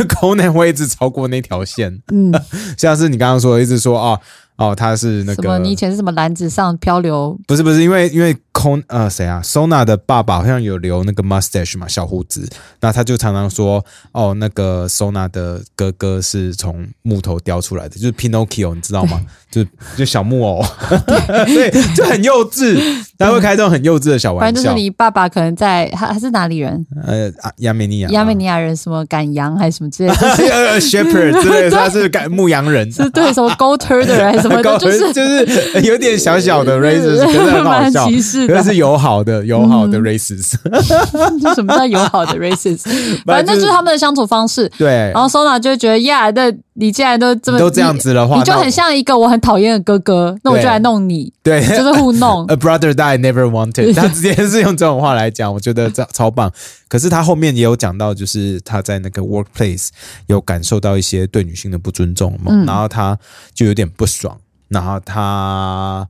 [0.09, 2.33] Conan 会一直超过那条线，嗯，
[2.77, 4.21] 像是你刚刚说的一直说哦
[4.57, 12.45] 哦，他是那什么个你以前是什么篮子上漂流，不是不是，因为因为 Con 呃谁啊，Sona 的爸爸好像有留那个 mustache 嘛，小胡子，
[12.81, 19.21] 那他就常常说哦，那个 Sona 的哥哥是从木头雕出来的，就是 Pinocchio，你知道吗？
[19.51, 19.65] 就
[19.97, 20.63] 就小木偶，
[21.47, 22.79] 对， 就很幼稚，
[23.17, 24.47] 他会开这种很幼稚的小玩笑。
[24.47, 26.85] 反正就是你爸爸可能在他他是哪里人？
[27.07, 40.57] 呃啊亚美尼亚，亚美尼亚人，什么赶羊还是什么之类的， 呃 shepherd 之类的，他是赶牧羊人，是对什么 goat herder 还是什么就是就是有点小小的 racist，可是很好笑，蛮歧视的可是是友好的友好的 racist，
[41.41, 42.85] 就 什么叫友好的 racist，
[43.25, 44.69] 反正就是他们的相处方式。
[44.79, 45.11] 对。
[45.15, 52.45] 然，后 Sona 就会觉得呀，那你既然都这么你都这样子的话你，你就很像一个我很讨厌的哥哥，那我就对来弄你，对，就是互弄。
[52.49, 56.53] A brother that I never wanted，他直接是用这种话来讲，我觉得这超棒。
[56.89, 59.89] 可是他后面也有讲到，就是他在那个 workplace
[60.27, 62.65] 有感受到一些对女性的不尊重嘛，嗯。
[62.65, 63.19] 然后他
[63.55, 64.39] 就有点不爽，
[64.69, 66.07] 然后他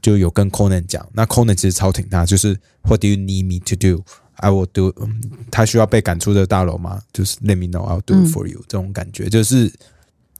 [0.00, 4.04] 就有跟 Conan 讲，那 Conan 其实超挺他，就是 What do you need me to do?
[4.36, 5.20] I will do、嗯。
[5.50, 7.00] 他需要被赶出这个大楼吗？
[7.12, 9.70] 就是 Let me know, I'll do it for you、这种感觉，就是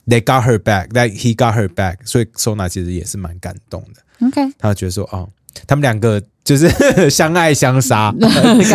[0.07, 4.27] They got her back, that he got her back，所以 Sona 其实也是蛮感动的。
[4.27, 5.29] OK，他觉得说哦，
[5.67, 8.15] 他们两个就是相爱相杀，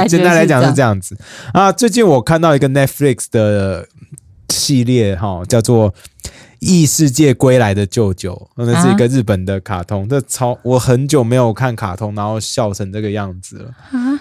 [0.08, 1.18] 简单来讲是这这样子
[1.54, 1.72] 啊。
[1.72, 3.88] 最近我看到一个 Netflix 的
[4.50, 5.92] 系列哈，叫做
[6.64, 10.08] 《异世界归来的舅舅》，那是一个日本的卡通。
[10.08, 13.66] 这超我很久没有看卡通，然后笑成这个样子了，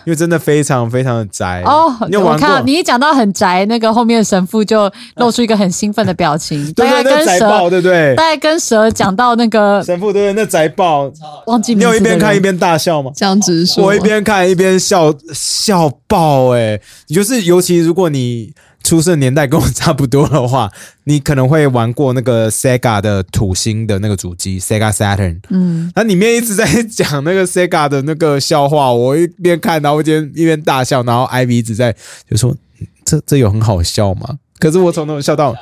[0.04, 2.62] 因为真的非常非常的宅哦，你有玩过我看到？
[2.64, 8.14] 你一讲到很宅，那个后面的神父就露出一个很兴奋的表情，对 对，大概跟那宅爆，蛇，对不对？
[8.16, 10.42] 大概跟蛇讲到那个神父对不对？
[10.42, 11.10] 那宅爆，
[11.46, 13.12] 忘记你有一边看一边大笑吗？
[13.14, 18.52] 这样子说，我一边看一边笑笑爆哎、就是尤其如果你
[18.84, 20.70] 出生年代跟我差不多的话，
[21.04, 31.94] 你可能会玩过那个 Sega 的土星的那个主机 Sega Saturn，嗯，那里面一直在讲那个 Sega 的那个笑话，我一边看然后一边一边大笑，然后 Ivy 一直在
[32.28, 34.38] 就说嗯这这有很好笑吗？
[34.58, 35.54] 可是我从头笑到，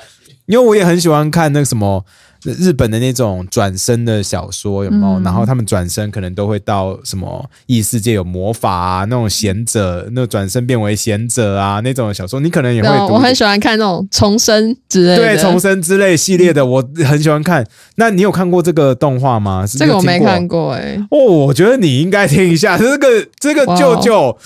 [0.46, 2.04] 因为我也很喜欢看那个什么。
[2.42, 5.18] 日本的那种转身的小说有没有？
[5.18, 13.14] 嗯然后他们转身可能都会到什么异世界有魔法啊，那种贤者，那转身变为贤者啊那种小说，你可能也会读。
[13.14, 15.34] 我很喜欢看那种重生之类的。
[15.34, 17.66] 对重生之类系列的，我很喜欢看。
[17.96, 19.66] 那你有看过这个动画吗？
[19.66, 20.50] 这个我没看过。
[20.50, 23.06] 过哎、哦，我觉得你应该听一下这个
[23.38, 24.36] 这个舅舅。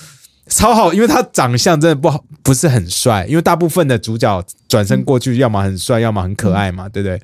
[0.47, 3.25] 超好，因为他长相真的不好，不是很帅。
[3.27, 7.19] 因为大部分的主角转身过去，要么很帅，要么很可爱嘛，对不对？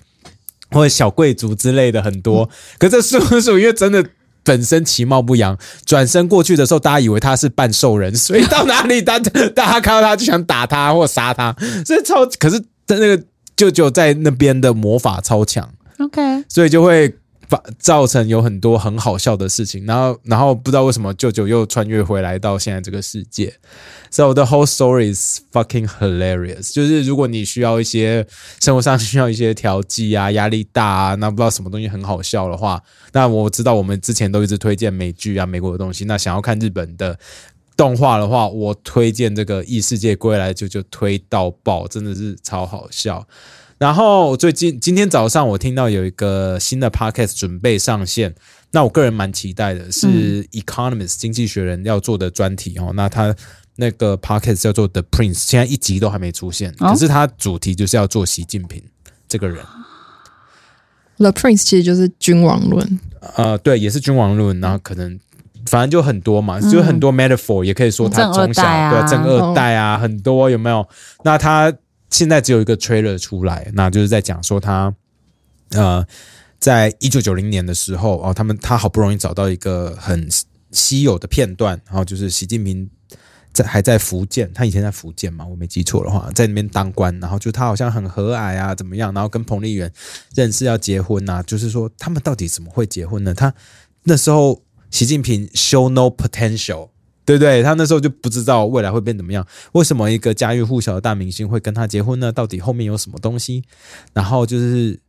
[0.72, 2.50] 或者小贵族之类的很多。
[2.80, 4.04] 可这叔叔因为真的
[4.44, 11.56] 本身其貌不扬，转身过去的时候，大家以为他是半兽人，所以到哪里大大家看到他就想打他或杀他，
[11.86, 12.26] 所以超。
[12.40, 13.24] 可是他那个
[13.56, 15.70] 舅舅在那边的魔法超强。
[16.00, 17.16] OK，所以就会
[17.80, 23.54] 造成有很多很好笑的事情，然后然后不知道为什么舅舅又穿越回来到现在这个世界
[24.10, 26.74] ，so the whole story is fucking hilarious。
[26.74, 28.26] 就是如果你需要一些
[28.60, 32.82] 生活上需要一些调剂啊，压力大啊，那不知道什么东西很好笑的话，
[33.14, 37.18] 那我知道我们之前都一直推荐美剧啊，美国的东西，那想要看日本的。
[37.78, 43.26] 动画的话，我推荐这个《异世界归来》就就推到爆，真的是超好笑。
[43.82, 48.32] 然后最近今天早上我听到有一个新的 podcast 准备上线，
[48.74, 52.92] 那我个人蛮期待的，是 Economist 经济学人要做的专题哦。
[52.94, 53.36] 那他
[53.78, 58.80] 那个 podcast 叫做 The Prince，现在一集都还没出现，哦可是他主题就是要做习近平
[59.28, 59.66] 这个人。
[61.18, 63.00] The Prince 其实就是君王论，
[63.36, 65.20] 呃，对，也是君王论，然后可能
[65.66, 68.62] 反正就很多嘛，就很多 metaphor，也可以说他从小
[68.92, 70.88] 对正二代啊，很多有没有？
[71.24, 71.74] 那他
[72.12, 74.94] 现在只有一个 trailer 出来，那就是在讲说他
[75.72, 76.06] 呃，
[76.60, 80.30] 在一九九零年的时候哦，他们他好不容易找到一个很
[80.72, 82.90] 稀有的片段，然后就是习近平。
[83.54, 89.92] 在还在福建，他以前在福建嘛，我没记错的话，在那边当官，然后就他好像很和蔼啊，怎么样，然后跟彭丽媛
[90.34, 93.34] 认识要结婚呐、就是说他们到底怎么会结婚呢？
[93.34, 93.54] 他
[94.04, 96.91] 那时候习近平 show no potential，
[97.26, 97.62] 对不对？
[97.62, 99.46] 他那时候就不知道未来会变怎么样。
[99.74, 102.32] 为什么一个家喻户晓的大明星会跟他结婚呢？
[102.32, 103.64] 到底后面有什么东西？
[104.14, 105.00] 然后就是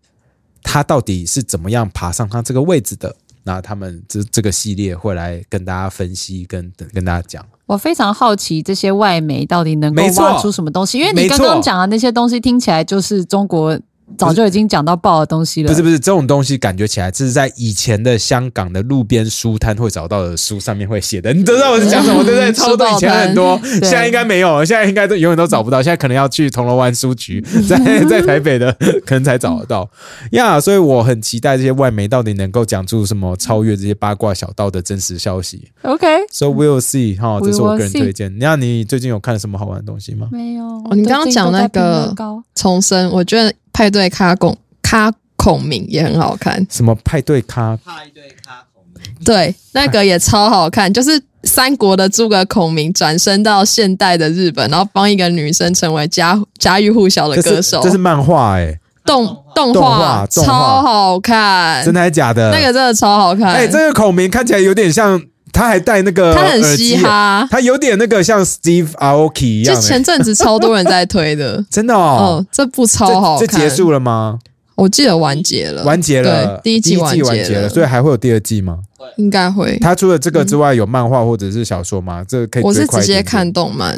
[0.63, 3.17] 他到底是怎么样爬上他这个位置的？
[3.45, 7.45] 那他们这这个系列会来跟大家分析，跟跟大家讲。
[7.67, 13.77] 我非常好奇这些外媒到底能够挖出什么东西，因为你刚刚讲的那些东西听起来就是中国
[14.17, 15.69] 早就已经讲到爆的东西了。
[15.69, 22.53] 不是不是，这种东西感觉起来这是在以前的香港的路边书摊会找到的书上面会写的，你知道我在讲什么对不对？
[22.53, 28.73] 超多以前很多，现在应该没有了，现在应该都永远都找不到，现在可能要去铜锣湾书局，在 在台北的
[29.05, 29.89] 可能才找得到
[30.33, 30.61] 呀。
[30.61, 35.69] 所以我很期待这些外媒到底能够讲出什么超越这些八卦小道的真实消息。
[35.83, 38.37] OK，So we'll see 哈这是我个人推荐。
[38.39, 40.29] 那你最近有看什么好玩的东西吗？
[40.31, 40.65] 没有。
[40.65, 42.15] 哦你刚刚讲那个
[42.55, 47.77] 重生，我觉得派对咖孔咖孔明也很好看，什么派对咖？
[47.85, 60.53] 派对咖孔明，对，那个也超好看， 就是三国的诸葛孔明转身到现代的日本，然后帮一个女生成为家家喻户晓的歌手，这是漫画哎、动动动画画动画。
[60.53, 62.51] 超好看，真的还假的？
[62.53, 65.21] 那个真的超好看，哎、这个孔明看起来有点像，
[65.53, 72.47] 他还戴那个他很嘻哈，他有点那个像 Steve Aoki 一样、就前欸，阵子超多人在推的， 真的哦嗯，。
[72.51, 74.39] 这部超好看，这这结束了吗？
[74.75, 78.79] 我记得完结了，完结了，对，第一季完结完了，所以还会有第二季吗？
[79.17, 79.79] 应该会。
[79.81, 82.25] 他除了这个之外，有漫画或者是小说吗？
[82.27, 83.97] 这可以我是直接看动漫，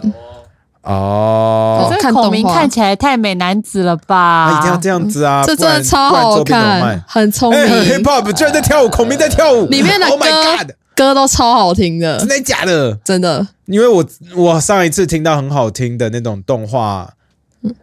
[0.83, 1.87] 哦。
[2.01, 4.51] 看这个孔明看起来太美男子了吧？
[4.51, 5.45] 他一定要这样子啊！
[5.47, 7.51] 这真的超好看，很聪。
[7.51, 12.95] 明哎、，很 hip hop，居然在跳舞，孔明在跳舞，里面的 Oh my 歌 God，歌都超好听的真，的假的？
[13.05, 13.47] 真的。
[13.67, 14.05] 因为我
[14.37, 17.15] 我上一次听到很好听的那种动画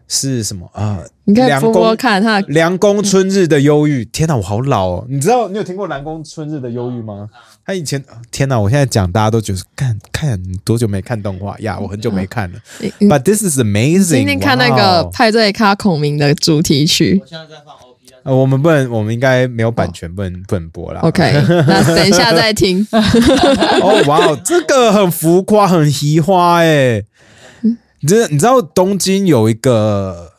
[0.08, 1.00] 是什么啊？
[1.26, 5.06] 你可以凉宫播播看他的凉宫春日的忧郁，天哪，我好老哦！
[5.10, 7.30] 你知道你有听过凉宫春日的忧郁吗？
[7.66, 11.80] 他以前天哪，我现在讲大家都觉得看看你多久没看动画呀？
[11.80, 12.60] 我很久没看了。
[13.00, 14.18] But this is amazing！
[14.18, 17.76] 今天看那个派对咖孔明的主题曲我现在在放
[18.24, 21.02] 呃，我们不能，我们应该没有版权，不能不能播啦。
[21.02, 21.32] ，OK，
[21.68, 22.86] 那等一下再听。
[22.92, 27.04] 哦，哇哦，这个很浮夸，很奇花哎。
[28.04, 30.32] 你知你知道东京有一个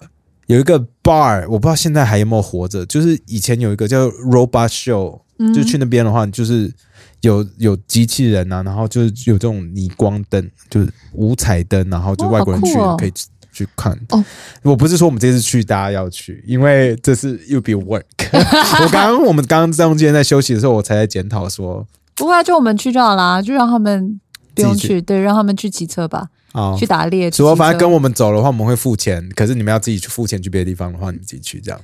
[0.47, 5.21] 有一个 bar，我不知道现在还有没有活着，就是以前有一个叫 Robot Show，、
[5.55, 6.73] 就去那边的话，就是
[7.21, 13.13] 有有机器人啊，然后就是有这种逆光灯，就是五彩灯，然后就哦外国人去、可以
[13.53, 13.93] 去看。
[14.09, 14.25] 哦
[14.63, 18.03] 我不是说我们这次去大家要去，因为这是 you be work。
[18.33, 24.21] 我刚刚我们刚刚中间在休息的时候，我才在检讨说，不会啊，就我们去就好啦，就让他们
[24.55, 27.31] 不用去去，对，让他们去骑车吧，哦去打猎。
[27.31, 31.81] 主要反正跟我们走的话，我们会付钱，可是你们要自己去付钱去别的地方的话，你们自己去这样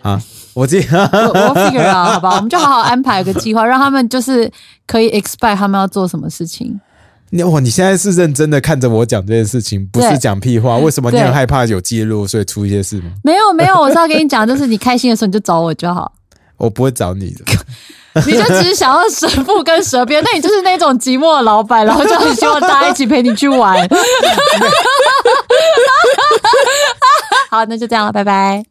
[0.00, 0.20] 啊。
[0.54, 4.50] 我自己我我 figure out 好吧，我们就好好安排个计划，让他们就是
[4.86, 6.80] 可以 expect 他们要做什么事情。
[7.30, 10.76] 你哇，你现在是认真的看着我讲这件事情，不是对讲屁话。
[10.78, 13.10] 为什么你很害怕有记录，所以出一些事吗？
[13.24, 16.12] 没有没有，我是要跟你讲，就是你开心的时候你就找我就好。
[16.56, 17.44] 我不会找你的。
[18.26, 23.86] 你就只是想要神父跟蛇鞭，那你就是那种寂寞的老板，然后就很希望大家一起陪你去玩。
[27.50, 28.64] 好，那就这样了，拜拜。